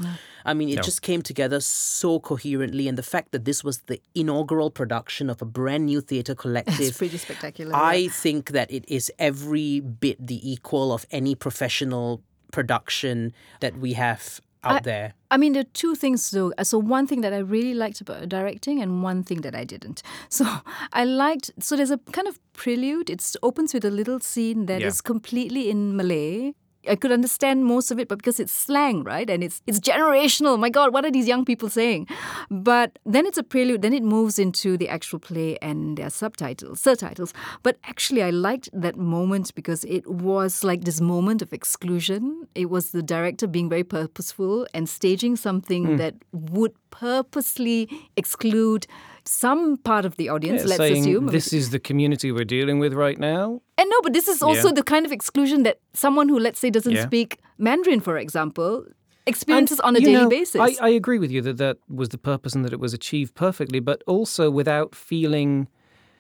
I 0.46 0.54
mean, 0.54 0.70
it 0.70 0.84
just 0.84 1.02
came 1.02 1.22
together 1.22 1.62
so 1.62 2.20
coherently, 2.20 2.88
and 2.88 2.98
the 2.98 3.04
fact 3.04 3.32
that 3.32 3.46
this 3.46 3.64
was 3.64 3.80
the 3.88 4.02
inaugural 4.14 4.70
production 4.70 5.30
of 5.30 5.42
a 5.42 5.46
brand 5.46 5.86
new 5.86 6.02
theatre 6.02 6.32
It's 6.42 6.42
collective. 6.42 6.98
pretty 6.98 7.18
spectacular. 7.18 7.76
I 7.76 7.96
yeah. 7.96 8.10
think 8.10 8.52
that 8.52 8.72
it 8.72 8.84
is 8.88 9.12
every 9.18 9.80
bit 9.80 10.26
the 10.26 10.40
equal 10.50 10.92
of 10.92 11.06
any 11.12 11.36
professional 11.36 12.22
production 12.52 13.34
that 13.60 13.78
we 13.78 13.94
have 13.94 14.40
out 14.64 14.84
there. 14.84 15.14
I 15.32 15.38
mean, 15.38 15.54
there 15.54 15.62
are 15.62 15.74
two 15.74 15.96
things 15.96 16.30
though. 16.32 16.54
So 16.62 16.78
one 16.78 17.08
thing 17.08 17.22
that 17.22 17.34
I 17.34 17.40
really 17.40 17.74
liked 17.74 18.00
about 18.02 18.30
directing, 18.30 18.80
and 18.82 19.02
one 19.04 19.24
thing 19.24 19.42
that 19.42 19.56
I 19.56 19.64
didn't. 19.64 20.04
So 20.30 20.46
I 20.94 21.04
liked. 21.06 21.50
So 21.60 21.76
there's 21.76 21.90
a 21.92 21.98
kind 22.12 22.28
of 22.28 22.40
prelude. 22.54 23.10
It 23.10 23.36
opens 23.42 23.74
with 23.74 23.86
a 23.86 23.90
little 23.92 24.20
scene 24.20 24.68
that 24.68 24.82
is 24.82 24.98
Yeah. 25.04 25.08
completely 25.08 25.70
in 25.72 25.96
Malay. 25.96 26.54
I 26.90 26.96
could 26.96 27.12
understand 27.12 27.66
most 27.66 27.92
of 27.92 28.00
it, 28.00 28.08
but 28.08 28.18
because 28.18 28.40
it's 28.40 28.52
slang, 28.52 29.04
right, 29.04 29.30
and 29.30 29.44
it's 29.44 29.62
it's 29.68 29.80
generational. 29.80 30.58
My 30.60 30.70
God, 30.70 30.94
what 30.94 31.06
are 31.06 31.12
these 31.12 31.28
young 31.28 31.46
people 31.46 31.70
saying? 31.70 32.08
But 32.50 33.00
then 33.06 33.26
it's 33.26 33.38
a 33.38 33.44
prelude. 33.44 33.82
Then 33.82 33.94
it 33.94 34.04
moves 34.04 34.40
into 34.40 34.78
the 34.78 34.90
actual 34.90 35.20
play 35.20 35.58
and 35.62 35.98
their 35.98 36.10
subtitles, 36.10 36.82
subtitles. 36.82 37.34
But 37.64 37.78
actually, 37.84 38.24
I 38.24 38.30
liked 38.32 38.70
that 38.74 38.98
moment 38.98 39.54
because 39.56 39.84
it 39.86 40.08
was 40.10 40.64
like 40.64 40.84
this 40.84 41.00
moment 41.02 41.42
of 41.42 41.54
exclusion. 41.54 42.48
It 42.56 42.70
was 42.70 42.92
the 42.92 43.04
director 43.04 43.48
being 43.48 43.70
very 43.70 43.84
purposeful 43.84 44.68
and 44.74 44.88
staging 44.90 45.36
something 45.36 45.86
Hmm. 45.86 45.98
that 45.98 46.16
would 46.32 46.74
purposely 46.92 47.90
exclude 48.16 48.86
some 49.26 49.78
part 49.78 50.06
of 50.06 50.16
the 50.18 50.30
audience. 50.30 50.62
Yeah, 50.62 50.68
let's 50.70 50.78
saying 50.78 51.02
assume 51.02 51.28
this 51.28 51.54
is 51.54 51.70
the 51.70 51.80
community 51.80 52.32
we're 52.32 52.44
dealing 52.58 52.80
with 52.80 52.94
right 52.94 53.20
now. 53.20 53.62
and 53.78 53.90
no, 53.90 53.98
but 54.04 54.14
this 54.14 54.28
is 54.28 54.42
also 54.44 54.68
Yeah. 54.68 54.74
the 54.80 54.84
kind 54.84 55.06
of 55.06 55.12
exclusion 55.12 55.64
that 55.64 55.78
someone 55.94 56.28
who, 56.30 56.38
let's 56.40 56.60
say, 56.60 56.70
doesn't 56.70 56.94
Yeah. 56.96 57.06
speak 57.06 57.38
Mandarin, 57.58 58.00
for 58.02 58.18
example, 58.18 58.86
experiences 59.28 59.80
And, 59.80 59.88
on 59.88 59.96
a 59.96 60.00
you 60.00 60.06
daily 60.06 60.24
know, 60.24 60.30
basis. 60.30 60.60
I, 60.62 60.70
I 60.88 60.90
agree 60.90 61.20
with 61.20 61.32
you 61.32 61.42
that 61.44 61.58
that 61.58 61.78
was 61.88 62.10
the 62.10 62.18
purpose 62.18 62.56
and 62.56 62.64
that 62.66 62.74
it 62.74 62.80
was 62.80 62.94
achieved 62.94 63.34
perfectly, 63.36 63.80
but 63.80 64.02
also 64.08 64.50
without 64.50 64.96
feeling 64.96 65.68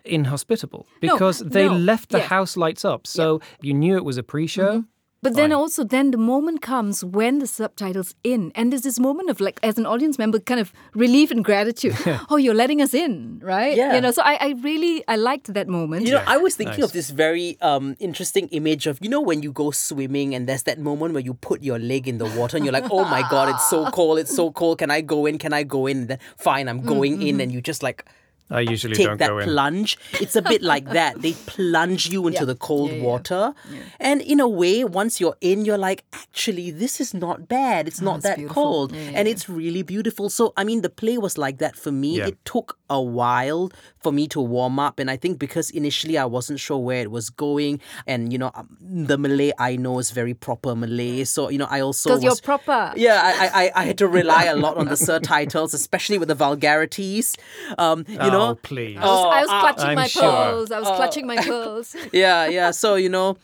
inhospitable 0.05 0.85
No, 1.01 1.13
because 1.13 1.39
they 1.39 1.67
no, 1.67 1.75
left 1.75 2.09
the 2.09 2.17
yeah. 2.17 2.23
Mm-hmm. 2.25 2.33
house 2.35 2.57
lights 2.57 2.83
up. 2.85 3.05
So 3.07 3.39
you 3.61 3.73
knew 3.73 3.95
it 3.95 4.05
was 4.05 4.17
a 4.17 4.23
pre 4.23 4.47
show. 4.47 4.83
But 5.23 5.35
then 5.35 5.51
Fine. 5.51 5.59
also, 5.59 5.83
then 5.83 6.09
the 6.09 6.17
moment 6.17 6.63
comes 6.63 7.05
when 7.05 7.37
the 7.37 7.45
subtitles 7.45 8.15
in, 8.23 8.51
and 8.55 8.71
there's 8.71 8.81
this 8.81 8.99
moment 8.99 9.29
of 9.29 9.39
like, 9.39 9.59
as 9.61 9.77
an 9.77 9.85
audience 9.85 10.17
member, 10.17 10.39
kind 10.39 10.59
of 10.59 10.73
relief 10.95 11.29
and 11.29 11.45
gratitude. 11.45 11.95
oh, 12.31 12.37
you're 12.37 12.55
letting 12.55 12.81
us 12.81 12.95
in, 12.95 13.39
right? 13.43 13.77
Yeah. 13.77 13.93
You 13.93 14.01
know, 14.01 14.09
so 14.11 14.23
I, 14.23 14.33
I 14.41 14.55
really 14.63 15.03
I 15.07 15.17
liked 15.17 15.53
that 15.53 15.67
moment. 15.67 16.07
You 16.07 16.13
know, 16.13 16.23
I 16.25 16.37
was 16.37 16.55
thinking 16.55 16.79
nice. 16.79 16.85
of 16.85 16.93
this 16.93 17.11
very 17.11 17.55
um, 17.61 17.95
interesting 17.99 18.47
image 18.47 18.87
of, 18.87 18.97
you 18.99 19.09
know, 19.09 19.21
when 19.21 19.43
you 19.43 19.51
go 19.51 19.69
swimming 19.69 20.33
and 20.33 20.49
there's 20.49 20.63
that 20.63 20.79
moment 20.79 21.13
where 21.13 21.23
you 21.23 21.35
put 21.35 21.61
your 21.61 21.77
leg 21.77 22.07
in 22.07 22.17
the 22.17 22.25
water 22.25 22.57
and 22.57 22.65
you're 22.65 22.73
like, 22.73 22.89
oh 22.89 23.03
my 23.05 23.23
God, 23.29 23.49
it's 23.49 23.69
so 23.69 23.91
cold, 23.91 24.17
it's 24.17 24.35
so 24.35 24.51
cold. 24.51 24.79
Can 24.79 24.89
I 24.89 25.01
go 25.01 25.27
in? 25.27 25.37
Can 25.37 25.53
I 25.53 25.61
go 25.61 25.85
in? 25.85 25.97
And 25.99 26.07
then, 26.07 26.19
fine, 26.37 26.67
I'm 26.67 26.81
going 26.81 27.21
in. 27.21 27.39
And 27.39 27.51
you 27.51 27.61
just 27.61 27.83
like 27.83 28.05
I 28.51 28.59
usually 28.61 28.95
take 28.95 29.07
don't 29.07 29.17
that 29.19 29.29
go 29.29 29.39
in. 29.39 29.47
plunge. 29.47 29.97
It's 30.19 30.35
a 30.35 30.41
bit 30.41 30.61
like 30.61 30.85
that. 30.89 31.21
They 31.21 31.33
plunge 31.45 32.09
you 32.09 32.27
into 32.27 32.39
Yeah. 32.41 32.45
the 32.45 32.55
cold 32.55 32.89
Yeah, 32.91 32.97
yeah. 32.97 33.03
water. 33.03 33.53
And 33.99 34.21
in 34.21 34.39
a 34.39 34.47
way, 34.47 34.83
once 34.83 35.19
you're 35.21 35.37
in, 35.41 35.63
you're 35.65 35.77
like, 35.77 36.03
actually, 36.13 36.69
this 36.71 36.99
is 36.99 37.13
not 37.13 37.47
bad. 37.47 37.87
It's 37.87 38.01
oh, 38.01 38.05
not 38.05 38.21
that 38.23 38.37
beautiful. 38.37 38.63
cold. 38.63 38.91
Yeah, 38.91 39.01
yeah, 39.01 39.17
and 39.19 39.27
it's 39.27 39.47
really 39.49 39.83
beautiful. 39.83 40.29
So, 40.29 40.53
I 40.57 40.63
mean, 40.63 40.81
the 40.81 40.89
play 40.89 41.17
was 41.17 41.37
like 41.37 41.57
that 41.59 41.75
for 41.75 41.91
me. 41.91 42.17
Yeah. 42.17 42.27
It 42.27 42.37
took 42.45 42.77
a 42.91 43.01
while 43.01 43.71
for 43.99 44.11
me 44.11 44.27
to 44.27 44.41
warm 44.41 44.77
up. 44.79 44.99
And 44.99 45.09
I 45.09 45.15
think 45.17 45.39
because 45.39 45.69
initially 45.71 46.17
I 46.17 46.25
wasn't 46.25 46.59
sure 46.59 46.77
where 46.77 47.01
it 47.01 47.09
was 47.11 47.29
going. 47.29 47.79
And, 48.05 48.31
you 48.33 48.37
know, 48.37 48.51
um, 48.53 48.77
the 48.81 49.17
Malay 49.17 49.51
I 49.57 49.77
know 49.77 49.99
is 49.99 50.11
very 50.11 50.33
proper 50.33 50.75
Malay. 50.75 51.23
So, 51.23 51.49
you 51.49 51.57
know, 51.57 51.67
I 51.69 51.79
also. 51.81 52.09
because 52.09 52.23
you're 52.23 52.35
proper. 52.43 52.93
yeah, 52.97 53.21
I, 53.23 53.47
I 53.65 53.71
I 53.81 53.83
had 53.85 53.97
to 53.99 54.07
rely 54.07 54.43
a 54.45 54.55
lot 54.55 54.77
on 54.77 54.87
the 54.87 54.97
subtitles, 54.97 55.73
especially 55.73 56.17
with 56.17 56.27
the 56.27 56.35
vulgarities. 56.35 57.37
Um, 57.77 58.05
you 58.09 58.17
know, 58.17 58.49
oh, 58.49 58.55
please. 58.55 58.97
I 58.97 59.05
was, 59.05 59.25
I 59.25 59.41
was 59.41 59.49
Oh, 59.51 59.59
clutching 59.61 59.89
I'm 59.89 59.95
my 59.95 60.07
sure. 60.07 60.21
pearls. 60.23 60.71
I 60.71 60.79
was 60.79 60.89
clutching 60.89 61.25
my 61.27 61.37
pearls. 61.51 61.95
yeah, 62.11 62.45
yeah. 62.47 62.71
So 62.71 62.95
you 62.95 63.09
know, 63.09 63.37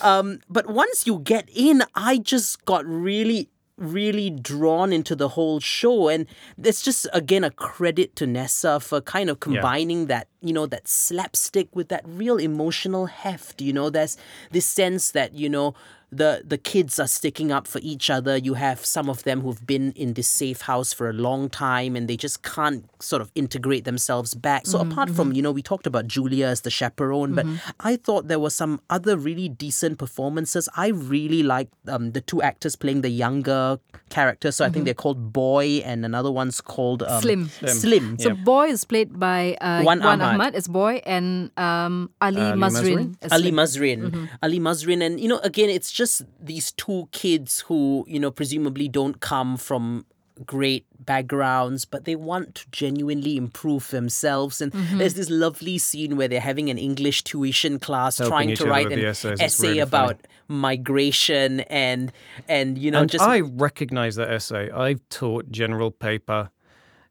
um, 0.00 0.40
but 0.48 0.66
once 0.68 1.06
you 1.06 1.18
get 1.20 1.48
in, 1.54 1.82
I 1.94 2.18
just 2.18 2.64
got 2.64 2.84
really 2.86 3.48
really 3.76 4.30
drawn 4.30 4.92
into 4.92 5.16
the 5.16 5.28
whole 5.28 5.60
show. 5.60 6.08
And 6.08 6.26
it's 6.62 6.82
just 6.82 7.06
again 7.12 7.44
a 7.44 7.50
credit 7.50 8.16
to 8.16 8.26
Nessa 8.26 8.80
for 8.80 9.00
kind 9.00 9.30
of 9.30 9.40
combining 9.40 10.06
that 10.06 10.28
you 10.40 10.52
know 10.52 10.66
that 10.66 10.88
slapstick 10.88 11.74
with 11.74 11.88
that 11.88 12.02
real 12.04 12.36
emotional 12.36 13.06
heft 13.06 13.62
you 13.62 13.72
know 13.72 13.90
there's 13.90 14.16
this 14.50 14.66
sense 14.66 15.12
that 15.12 15.34
you 15.34 15.48
know 15.48 15.72
the 16.12 16.42
the 16.44 16.58
kids 16.58 17.00
are 17.00 17.06
sticking 17.08 17.50
up 17.50 17.66
for 17.66 17.80
each 17.82 18.10
other. 18.10 18.36
You 18.36 18.54
have 18.54 18.84
some 18.84 19.08
of 19.08 19.22
them 19.24 19.40
who've 19.40 19.66
been 19.66 19.92
in 19.92 20.12
this 20.12 20.28
safe 20.28 20.60
house 20.62 20.92
for 20.92 21.08
a 21.08 21.12
long 21.14 21.48
time 21.48 21.96
and 21.96 22.06
they 22.08 22.18
just 22.18 22.42
can't 22.42 22.84
sort 23.00 23.22
of 23.22 23.32
integrate 23.34 23.84
themselves 23.84 24.34
back. 24.34 24.66
So 24.66 24.78
Mm-hmm, 24.82 24.92
apart 24.92 25.10
from, 25.10 25.32
you 25.32 25.42
know, 25.42 25.52
we 25.52 25.62
talked 25.62 25.86
about 25.86 26.06
Julia 26.08 26.46
as 26.48 26.60
the 26.62 26.70
chaperone, 26.70 27.34
but 27.34 27.46
I 27.80 27.96
thought 27.96 28.28
there 28.28 28.40
were 28.40 28.50
some 28.50 28.80
other 28.90 29.16
really 29.16 29.48
decent 29.48 29.96
performances. 29.98 30.68
I 30.76 30.88
really 30.88 31.42
liked 31.54 31.72
um, 31.88 32.12
the 32.12 32.20
two 32.20 32.42
actors 32.42 32.74
playing 32.76 33.00
the 33.02 33.08
younger 33.24 33.78
characters. 34.10 34.56
So 34.56 34.64
I 34.66 34.70
think 34.70 34.84
they're 34.84 35.02
called 35.06 35.32
Boy 35.32 35.80
and 35.86 36.04
another 36.04 36.30
one's 36.40 36.60
called 36.60 37.02
um, 37.04 37.22
Mm-hmm. 37.22 37.66
Slim. 37.66 37.80
Slim. 37.82 38.18
So 38.18 38.34
Boy 38.34 38.66
is 38.74 38.84
played 38.84 39.10
by 39.18 39.54
uh, 39.60 39.82
Wan 39.86 40.00
Wan 40.00 40.20
Ahmad. 40.20 40.34
Ahmad 40.34 40.52
as 40.60 40.66
Boy 40.66 40.94
and 41.06 41.50
um, 41.56 42.10
Ali, 42.20 42.40
Ali 42.42 42.58
Mazrin 42.60 42.82
Mazrin? 42.82 43.16
as 43.22 43.30
Ali 43.32 43.42
Slim. 43.54 43.54
Mazrin. 43.62 44.00
Ali 44.42 44.58
Mazrin. 44.58 45.00
And, 45.06 45.20
you 45.22 45.28
know, 45.30 45.38
again, 45.50 45.70
it's 45.70 45.90
just 45.90 46.01
these 46.40 46.72
two 46.72 47.08
kids 47.12 47.60
who, 47.60 48.04
you 48.08 48.18
know, 48.18 48.30
presumably 48.30 48.88
don't 48.88 49.20
come 49.20 49.56
from 49.56 50.04
great 50.46 50.86
backgrounds, 50.98 51.84
but 51.84 52.04
they 52.04 52.16
want 52.16 52.54
to 52.54 52.66
genuinely 52.70 53.36
improve 53.36 53.90
themselves. 53.90 54.60
And 54.60 54.72
mm-hmm. 54.72 54.98
there's 54.98 55.14
this 55.14 55.30
lovely 55.30 55.78
scene 55.78 56.16
where 56.16 56.28
they're 56.28 56.40
having 56.40 56.70
an 56.70 56.78
English 56.78 57.24
tuition 57.24 57.78
class 57.78 58.18
Helping 58.18 58.30
trying 58.30 58.56
to 58.56 58.66
write 58.66 58.92
an. 58.92 59.04
Essay 59.40 59.78
about 59.78 60.18
migration 60.48 61.60
and, 61.60 62.12
and 62.48 62.78
you 62.78 62.90
know, 62.90 63.00
and 63.00 63.10
just. 63.10 63.24
I 63.24 63.40
recognize 63.40 64.16
that 64.16 64.30
essay. 64.30 64.70
I've 64.70 65.06
taught 65.08 65.50
general 65.50 65.90
paper 65.90 66.50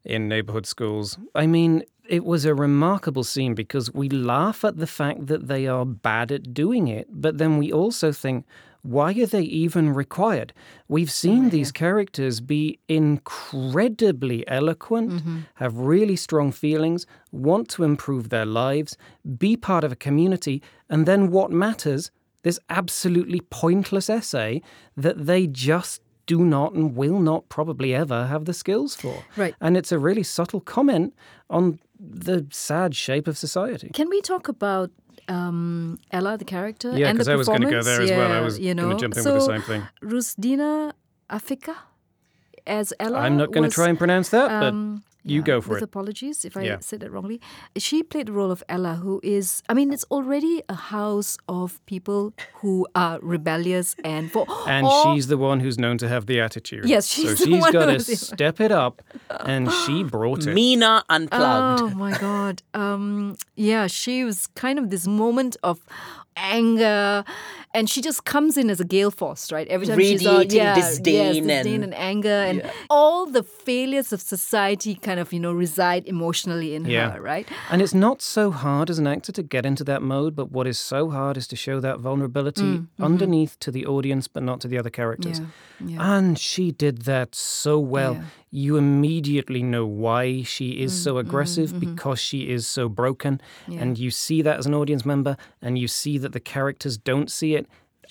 in 0.04 0.28
neighborhood 0.28 0.66
schools. 0.66 1.18
I 1.34 1.46
mean, 1.46 1.84
it 2.08 2.24
was 2.24 2.44
a 2.44 2.54
remarkable 2.54 3.24
scene 3.24 3.54
because 3.54 3.92
we 3.94 4.08
laugh 4.08 4.64
at 4.64 4.76
the 4.76 4.86
fact 4.86 5.28
that 5.28 5.46
they 5.48 5.66
are 5.66 5.86
bad 5.86 6.32
at 6.32 6.52
doing 6.52 6.88
it, 6.88 7.06
but 7.10 7.38
then 7.38 7.58
we 7.58 7.72
also 7.72 8.12
think, 8.12 8.44
why 8.82 9.12
are 9.12 9.26
they 9.26 9.42
even 9.42 9.94
required? 9.94 10.52
We've 10.88 11.08
oh 11.08 11.10
seen 11.10 11.50
these 11.50 11.72
characters 11.72 12.40
be 12.40 12.78
incredibly 12.88 14.46
eloquent, 14.48 15.10
mm-hmm. 15.10 15.38
have 15.54 15.76
really 15.76 16.16
strong 16.16 16.52
feelings, 16.52 17.06
want 17.30 17.68
to 17.70 17.84
improve 17.84 18.28
their 18.28 18.46
lives, 18.46 18.96
be 19.38 19.56
part 19.56 19.84
of 19.84 19.92
a 19.92 19.96
community, 19.96 20.62
and 20.90 21.06
then 21.06 21.30
what 21.30 21.50
matters 21.50 22.10
this 22.42 22.58
absolutely 22.68 23.40
pointless 23.40 24.10
essay 24.10 24.60
that 24.96 25.26
they 25.26 25.46
just 25.46 26.02
do 26.26 26.44
not 26.44 26.72
and 26.72 26.96
will 26.96 27.18
not 27.18 27.48
probably 27.48 27.94
ever 27.94 28.26
have 28.26 28.44
the 28.44 28.54
skills 28.54 28.94
for. 28.94 29.24
Right. 29.36 29.54
And 29.60 29.76
it's 29.76 29.92
a 29.92 29.98
really 29.98 30.22
subtle 30.22 30.60
comment 30.60 31.14
on 31.50 31.78
the 31.98 32.46
sad 32.50 32.96
shape 32.96 33.28
of 33.28 33.38
society. 33.38 33.90
Can 33.92 34.08
we 34.08 34.20
talk 34.20 34.48
about 34.48 34.90
um, 35.28 35.98
Ella, 36.10 36.36
the 36.38 36.44
character? 36.44 36.90
Yeah, 36.96 37.08
and 37.08 37.16
the 37.18 37.20
'cause 37.20 37.28
I 37.28 37.36
was 37.36 37.48
gonna 37.48 37.70
go 37.70 37.82
there 37.82 38.02
as 38.02 38.10
well. 38.10 38.30
I 38.32 38.34
Yeah, 38.36 38.40
was 38.40 38.58
you 38.58 38.74
know. 38.74 38.94
jump 38.94 39.16
in 39.16 39.22
so, 39.22 39.32
with 39.32 39.42
the 39.46 39.46
same 39.52 39.62
thing. 39.62 39.88
Rusdina 40.02 40.92
Afika 41.30 41.74
as 42.66 42.92
Ella. 43.00 43.18
I'm 43.20 43.36
not 43.36 43.52
going 43.52 43.68
to 43.68 43.74
try 43.74 43.88
and 43.88 43.98
pronounce 43.98 44.28
that, 44.30 44.50
um, 44.50 44.96
but 44.96 45.02
you 45.24 45.40
yeah, 45.40 45.44
go 45.46 45.60
for 45.60 45.70
with 45.70 45.78
it. 45.82 45.84
apologies 45.84 46.44
if 46.44 46.56
I 46.56 46.62
Yeah. 46.62 46.78
said 46.80 47.02
it 47.02 47.10
wrongly. 47.12 47.40
She 47.76 48.02
played 48.02 48.26
the 48.26 48.32
role 48.32 48.50
of 48.50 48.62
Ella, 48.68 48.94
who 48.96 49.20
is, 49.22 49.62
I 49.68 49.74
mean, 49.74 49.92
it's 49.92 50.04
already 50.10 50.62
a 50.68 50.74
house 50.74 51.38
of 51.48 51.80
people 51.86 52.32
who 52.60 52.86
are 52.94 53.18
rebellious 53.20 53.94
and 54.04 54.30
for. 54.32 54.46
And 54.66 54.86
all- 54.86 55.14
she's 55.14 55.26
the 55.28 55.38
one 55.38 55.60
who's 55.60 55.78
known 55.78 55.98
to 55.98 56.08
have 56.08 56.26
the 56.26 56.40
attitude. 56.40 56.84
Yes, 56.86 57.06
so 57.06 57.22
she's 57.22 57.38
the 57.38 57.44
she's 57.46 57.60
one 57.62 57.72
got 57.72 57.86
to 57.86 58.00
step 58.00 58.60
it 58.60 58.72
up, 58.72 59.02
and 59.46 59.70
she 59.86 60.02
brought 60.02 60.46
it. 60.46 60.54
Mina 60.54 61.04
Unplugged. 61.08 61.82
Oh 61.82 61.88
my 61.96 62.18
god. 62.18 62.62
Um 62.74 63.36
yeah, 63.54 63.86
she 63.86 64.24
was 64.24 64.48
kind 64.54 64.78
of 64.78 64.90
this 64.90 65.06
moment 65.06 65.56
of 65.62 65.78
anger 66.36 67.24
and 67.74 67.88
she 67.88 68.00
just 68.02 68.24
comes 68.24 68.56
in 68.56 68.68
as 68.70 68.80
a 68.80 68.84
gale 68.84 69.10
force, 69.10 69.50
right? 69.52 69.66
Every 69.68 69.86
time 69.86 69.98
she's 69.98 70.26
on, 70.26 70.38
Radiating 70.40 70.56
yeah, 70.58 70.74
disdain 70.74 71.14
yes, 71.14 71.36
disdain 71.36 71.74
and- 71.74 71.84
and, 71.84 71.94
anger 71.94 72.28
and 72.28 72.70
all 72.90 73.26
the 73.26 73.42
failures 73.42 74.12
of 74.12 74.20
society 74.20 74.94
kind 74.94 75.18
of, 75.20 75.32
you 75.32 75.40
know, 75.40 75.52
reside 75.52 76.04
emotionally 76.06 76.74
in 76.74 76.84
Yeah. 76.84 77.10
her, 77.12 77.20
right? 77.20 77.48
And 77.70 77.80
it's 77.82 77.94
not 77.94 78.20
so 78.22 78.50
hard 78.50 78.90
as 78.90 78.98
an 78.98 79.06
actor 79.06 79.32
to 79.32 79.42
get 79.42 79.64
into 79.64 79.84
that 79.84 80.02
mode, 80.02 80.34
but 80.36 80.50
what 80.52 80.66
is 80.66 80.78
so 80.78 81.10
hard 81.10 81.36
is 81.36 81.46
to 81.48 81.56
show 81.56 81.80
that 81.80 81.98
vulnerability 82.00 82.82
underneath 83.00 83.58
to 83.60 83.70
the 83.70 83.86
audience, 83.86 84.28
but 84.28 84.42
not 84.42 84.60
to 84.60 84.68
the 84.68 84.78
other 84.78 84.90
characters. 84.90 85.40
Mm, 85.40 85.44
mm-hmm. 85.44 85.88
Yeah, 85.88 86.16
And 86.16 86.38
she 86.38 86.70
did 86.70 87.02
that 87.02 87.34
so 87.34 87.78
well. 87.78 88.14
Yeah. 88.14 88.24
You 88.54 88.76
immediately 88.76 89.62
know 89.62 89.86
why 89.86 90.42
she 90.42 90.82
is 90.82 90.92
Mm, 90.92 91.02
so 91.04 91.10
mm-hmm, 91.12 91.20
aggressive 91.26 91.80
because 91.80 92.20
she 92.20 92.50
is 92.50 92.66
so 92.66 92.88
broken. 92.88 93.40
And 93.66 93.98
you 93.98 94.10
see 94.10 94.42
that 94.42 94.58
as 94.58 94.66
an 94.66 94.74
audience 94.74 95.04
member, 95.06 95.36
and 95.62 95.78
you 95.78 95.88
see 95.88 96.18
that 96.18 96.32
the 96.32 96.40
characters 96.40 96.98
don't 96.98 97.30
see 97.30 97.54
it. 97.54 97.61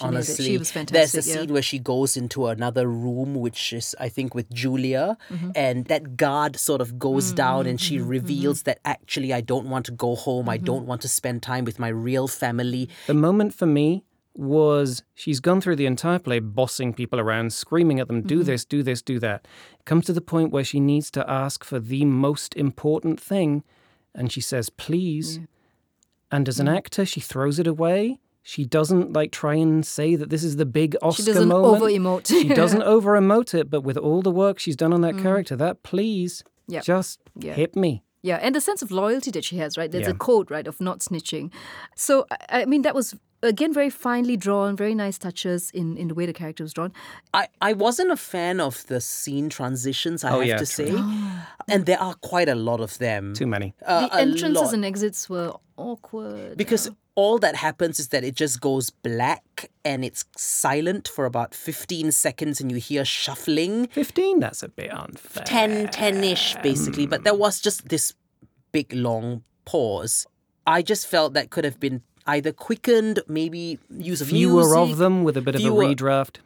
She 0.02 0.08
nailed 0.08 0.14
it. 0.14 0.18
honestly. 0.18 0.46
She 0.46 0.58
was 0.58 0.72
There's 0.72 1.14
a 1.14 1.18
yeah. 1.18 1.22
scene 1.22 1.54
where 1.54 1.62
she 1.62 1.80
goes 1.80 2.18
into 2.18 2.48
another 2.48 2.88
room, 2.88 3.36
which 3.36 3.74
is, 3.74 3.96
I 4.00 4.10
think, 4.10 4.34
with 4.36 4.50
Julia, 4.52 5.18
Mm-hmm. 5.30 5.52
and 5.56 5.86
that 5.86 6.18
guard 6.18 6.58
sort 6.58 6.82
of 6.82 6.98
goes 7.00 7.28
mm-hmm, 7.28 7.36
down 7.36 7.66
and 7.68 7.80
she 7.80 7.96
mm-hmm, 7.96 8.04
mm-hmm. 8.04 8.10
reveals 8.12 8.64
that 8.64 8.80
actually, 8.86 9.34
I 9.34 9.42
don't 9.42 9.68
want 9.70 9.86
to 9.86 9.92
go 9.92 10.16
home. 10.16 10.50
I 10.50 10.58
Mm-hmm. 10.58 10.66
don't 10.66 10.86
want 10.86 11.02
to 11.02 11.08
spend 11.08 11.42
time 11.44 11.64
with 11.66 11.78
my 11.80 11.88
real 11.90 12.28
family. 12.28 12.90
The 13.08 13.14
moment 13.14 13.54
for 13.54 13.66
me 13.66 14.04
was 14.34 15.04
she's 15.14 15.40
gone 15.42 15.60
through 15.62 15.76
the 15.76 15.86
entire 15.86 16.18
play 16.20 16.40
bossing 16.40 16.94
people 16.94 17.20
around, 17.20 17.52
screaming 17.52 18.00
at 18.00 18.08
them, 18.08 18.22
do 18.22 18.44
this, 18.44 18.64
do 18.66 18.82
this, 18.82 19.02
do 19.02 19.20
that. 19.20 19.46
It 19.80 19.86
comes 19.86 20.06
to 20.06 20.14
the 20.14 20.22
point 20.22 20.52
where 20.52 20.64
she 20.64 20.80
needs 20.80 21.12
to 21.12 21.30
ask 21.30 21.64
for 21.66 21.80
the 21.80 22.06
most 22.06 22.56
important 22.56 23.20
thing, 23.20 23.64
and 24.16 24.32
she 24.32 24.40
says, 24.42 24.70
please. 24.70 25.40
And 26.32 26.48
as 26.48 26.62
an 26.62 26.70
actor, 26.70 27.06
she 27.06 27.20
throws 27.20 27.60
it 27.60 27.68
away. 27.68 28.20
She 28.44 28.66
doesn't 28.66 29.14
like 29.14 29.32
try 29.32 29.56
and 29.56 29.86
say 29.86 30.16
that 30.16 30.30
this 30.30 30.44
is 30.44 30.56
the 30.56 30.66
big 30.66 30.96
Oscar 31.02 31.24
She 31.24 31.28
doesn't 31.32 31.48
moment. 31.56 31.76
over 31.82 31.86
emote. 31.92 32.28
She 32.28 32.50
doesn't 32.50 32.82
over 32.84 33.12
emote 33.20 33.54
it, 33.54 33.70
but 33.70 33.82
with 33.82 33.98
all 33.98 34.22
the 34.22 34.32
work 34.32 34.58
she's 34.60 34.76
done 34.76 34.94
on 34.94 35.02
that 35.02 35.18
character, 35.18 35.56
that 35.58 35.84
please 35.84 36.44
Yeah. 36.68 36.82
just 36.82 37.20
Yeah. 37.40 37.54
hit 37.54 37.76
me. 37.76 38.04
Yeah, 38.24 38.38
and 38.38 38.54
the 38.56 38.62
sense 38.62 38.82
of 38.84 38.92
loyalty 38.92 39.32
that 39.32 39.44
she 39.44 39.58
has, 39.58 39.78
right? 39.78 39.92
There's 39.92 40.06
Yeah. 40.08 40.14
a 40.14 40.18
code, 40.18 40.52
right, 40.52 40.68
of 40.68 40.80
not 40.80 41.00
snitching. 41.00 41.52
So, 41.96 42.26
I, 42.32 42.62
I 42.62 42.66
mean, 42.66 42.84
that 42.84 42.94
was, 42.94 43.16
again, 43.42 43.74
very 43.74 43.90
finely 43.90 44.38
drawn, 44.38 44.76
very 44.76 44.94
nice 44.94 45.18
touches 45.18 45.72
in, 45.72 45.98
in 45.98 46.08
the 46.08 46.14
way 46.14 46.28
the 46.28 46.34
character 46.34 46.64
was 46.64 46.72
drawn. 46.74 46.94
I, 47.34 47.48
I 47.62 47.74
wasn't 47.74 48.12
a 48.12 48.16
fan 48.18 48.60
of 48.60 48.86
the 48.88 49.02
scene 49.02 49.50
transitions, 49.50 50.24
I 50.24 50.30
Oh, 50.32 50.40
have 50.40 50.48
yeah, 50.48 50.58
to 50.58 50.66
true. 50.68 50.86
say. 50.98 51.04
and 51.68 51.86
there 51.88 52.00
are 52.00 52.14
quite 52.16 52.48
a 52.50 52.54
lot 52.56 52.80
of 52.80 52.98
them. 53.00 53.34
Too 53.34 53.48
many. 53.48 53.74
Uh, 53.84 54.08
the 54.08 54.16
entrances 54.22 54.62
lot. 54.66 54.74
and 54.74 54.86
exits 54.86 55.28
were 55.28 55.54
awkward. 55.78 56.58
Because 56.58 56.92
all 57.16 57.38
that 57.40 57.56
happens 57.56 58.00
is 58.00 58.08
that 58.10 58.24
it 58.24 58.36
just 58.36 58.62
goes 58.62 58.90
black 58.90 59.70
and 59.84 60.06
it's 60.06 60.24
silent 60.38 61.08
for 61.08 61.26
about 61.26 61.54
15 61.54 62.12
seconds 62.12 62.62
and 62.62 62.72
you 62.72 62.78
hear 62.78 63.04
shuffling. 63.04 63.88
15, 63.88 64.40
that's 64.40 64.64
a 64.64 64.70
bit 64.70 64.92
unfair. 64.94 65.44
10 65.44 65.88
10ish 65.88 66.62
basically 66.64 67.06
but 67.06 67.24
there 67.24 67.34
was 67.36 67.60
just 67.60 67.90
this 67.90 68.14
big 68.72 68.94
long 68.94 69.44
pause 69.66 70.26
i 70.66 70.82
just 70.82 71.06
felt 71.06 71.34
that 71.34 71.50
could 71.50 71.66
have 71.66 71.80
been 71.80 72.02
either 72.28 72.52
quickened 72.52 73.20
maybe 73.28 73.78
use 73.90 74.22
of 74.22 74.28
fewer 74.30 74.62
music. 74.64 74.78
of 74.78 74.98
them 74.98 75.24
with 75.24 75.36
a 75.36 75.42
bit 75.42 75.56
fewer- 75.58 75.84
of 75.84 75.92
a 75.92 75.96
redraft. 75.96 76.38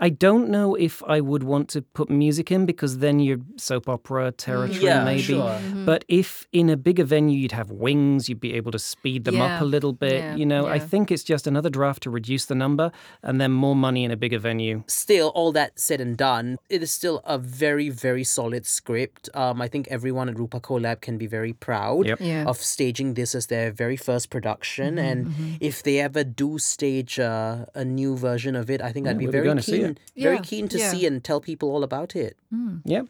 I 0.00 0.08
don't 0.08 0.48
know 0.50 0.74
if 0.74 1.02
I 1.06 1.20
would 1.20 1.44
want 1.44 1.68
to 1.70 1.82
put 1.82 2.10
music 2.10 2.50
in 2.50 2.66
because 2.66 2.98
then 2.98 3.20
you're 3.20 3.38
soap 3.56 3.88
opera 3.88 4.32
territory, 4.32 4.80
Yeah, 4.84 5.04
maybe. 5.04 5.22
sure. 5.22 5.58
But 5.86 6.04
if 6.08 6.46
in 6.52 6.68
a 6.68 6.76
bigger 6.76 7.04
venue 7.04 7.38
you'd 7.38 7.52
have 7.52 7.70
wings, 7.70 8.28
you'd 8.28 8.40
be 8.40 8.54
able 8.54 8.72
to 8.72 8.78
speed 8.78 9.24
them 9.24 9.40
up 9.40 9.60
a 9.60 9.64
little 9.64 9.92
bit. 9.92 10.14
yeah, 10.20 10.34
you 10.36 10.46
know, 10.46 10.66
I 10.66 10.78
think 10.80 11.10
it's 11.12 11.22
just 11.22 11.46
another 11.46 11.70
draft 11.70 12.02
to 12.02 12.10
reduce 12.10 12.44
the 12.46 12.54
number 12.56 12.90
and 13.22 13.40
then 13.40 13.52
more 13.52 13.76
money 13.76 14.02
in 14.04 14.10
a 14.10 14.16
bigger 14.16 14.38
venue. 14.38 14.82
still 14.88 15.28
all 15.28 15.52
that 15.52 15.78
said 15.78 16.00
and 16.00 16.16
done 16.16 16.58
it 16.68 16.82
is 16.82 16.90
still 16.92 17.20
a 17.24 17.38
very 17.38 17.88
very 17.88 18.24
solid 18.24 18.64
script 18.66 19.28
um, 19.34 19.60
i 19.62 19.68
think 19.68 19.86
everyone 19.90 20.28
at 20.28 20.38
rupa 20.38 20.58
collab 20.60 21.00
can 21.00 21.16
be 21.18 21.26
very 21.26 21.52
proud 21.52 22.06
Yep. 22.06 22.18
Yeah. 22.20 22.44
of 22.46 22.56
staging 22.58 23.14
this 23.14 23.34
as 23.34 23.46
their 23.46 23.70
very 23.70 23.96
first 23.96 24.28
production 24.30 24.98
and 24.98 25.18
if 25.60 25.82
they 25.82 26.00
ever 26.00 26.24
do 26.24 26.58
stage 26.58 27.18
uh, 27.18 27.66
a 27.74 27.84
new 27.84 28.16
version 28.16 28.54
of 28.56 28.68
it 28.70 28.80
i 28.82 28.90
think 28.92 29.06
i'd 29.06 29.18
be 29.18 29.26
we'll 29.26 29.32
very 29.32 29.44
going 29.44 29.56
to 29.58 29.62
see 29.62 29.83
keen 29.86 29.98
it. 30.14 30.22
very 30.22 30.40
keen 30.40 30.68
to 30.68 30.78
yeah. 30.78 30.90
see 30.90 31.06
and 31.06 31.22
tell 31.24 31.40
people 31.40 31.70
all 31.70 31.82
about 31.82 32.14
it 32.16 32.36
hmm. 32.50 32.78
Yeah. 32.84 33.02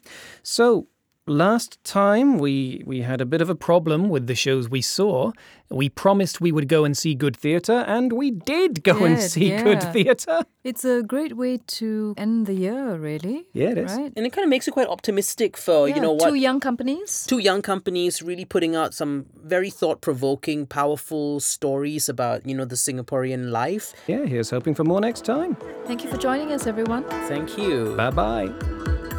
So 0.43 0.87
Last 1.27 1.83
time 1.83 2.37
we 2.37 2.83
we 2.85 3.01
had 3.01 3.19
a 3.19 3.25
bit 3.25 3.41
of 3.41 3.49
a 3.49 3.55
problem 3.55 4.09
with 4.09 4.27
the 4.27 4.35
shows 4.35 4.69
we 4.69 4.83
saw. 4.83 5.31
We 5.71 5.89
promised 5.89 6.39
we 6.39 6.51
would 6.51 6.67
go 6.67 6.85
and 6.85 6.95
see 6.95 7.15
good 7.15 7.35
theatre, 7.35 7.83
and 7.87 8.13
we 8.13 8.29
did 8.29 8.83
go 8.83 9.03
and 9.03 9.15
Did, 9.15 9.31
see 9.31 9.49
good 9.57 9.81
theatre. 9.91 10.41
It's 10.63 10.85
a 10.85 11.01
great 11.01 11.35
way 11.35 11.57
to 11.79 12.13
end 12.15 12.45
the 12.45 12.53
year, 12.53 12.95
really. 12.95 13.47
Yeah, 13.53 13.69
it 13.69 13.79
is. 13.79 13.91
Right? 13.91 14.13
And 14.15 14.27
it 14.27 14.33
kind 14.33 14.43
of 14.43 14.49
makes 14.49 14.67
you 14.67 14.73
quite 14.73 14.87
optimistic 14.87 15.57
for, 15.57 15.89
you 15.89 15.99
know, 15.99 16.11
what 16.11 16.29
Two 16.29 16.35
young 16.35 16.59
companies. 16.59 17.25
two 17.27 17.39
young 17.39 17.63
companies 17.63 18.21
really 18.21 18.45
putting 18.45 18.75
out 18.75 18.93
some 18.93 19.25
very 19.43 19.71
thought-provoking, 19.71 20.67
powerful 20.67 21.39
stories 21.39 22.07
about, 22.07 22.45
you 22.45 22.55
know, 22.55 22.65
the 22.65 22.75
Singaporean 22.75 23.49
life. 23.49 23.93
Yeah, 24.05 24.25
here's 24.25 24.51
hoping 24.51 24.75
for 24.75 24.83
more 24.83 25.01
next 25.01 25.25
time. 25.25 25.57
Thank 25.87 26.03
you 26.03 26.09
for 26.11 26.17
joining 26.17 26.51
us, 26.51 26.67
everyone. 26.67 27.03
Thank 27.27 27.57
you. 27.57 27.95
Bye 27.95 28.11
bye. 28.11 29.14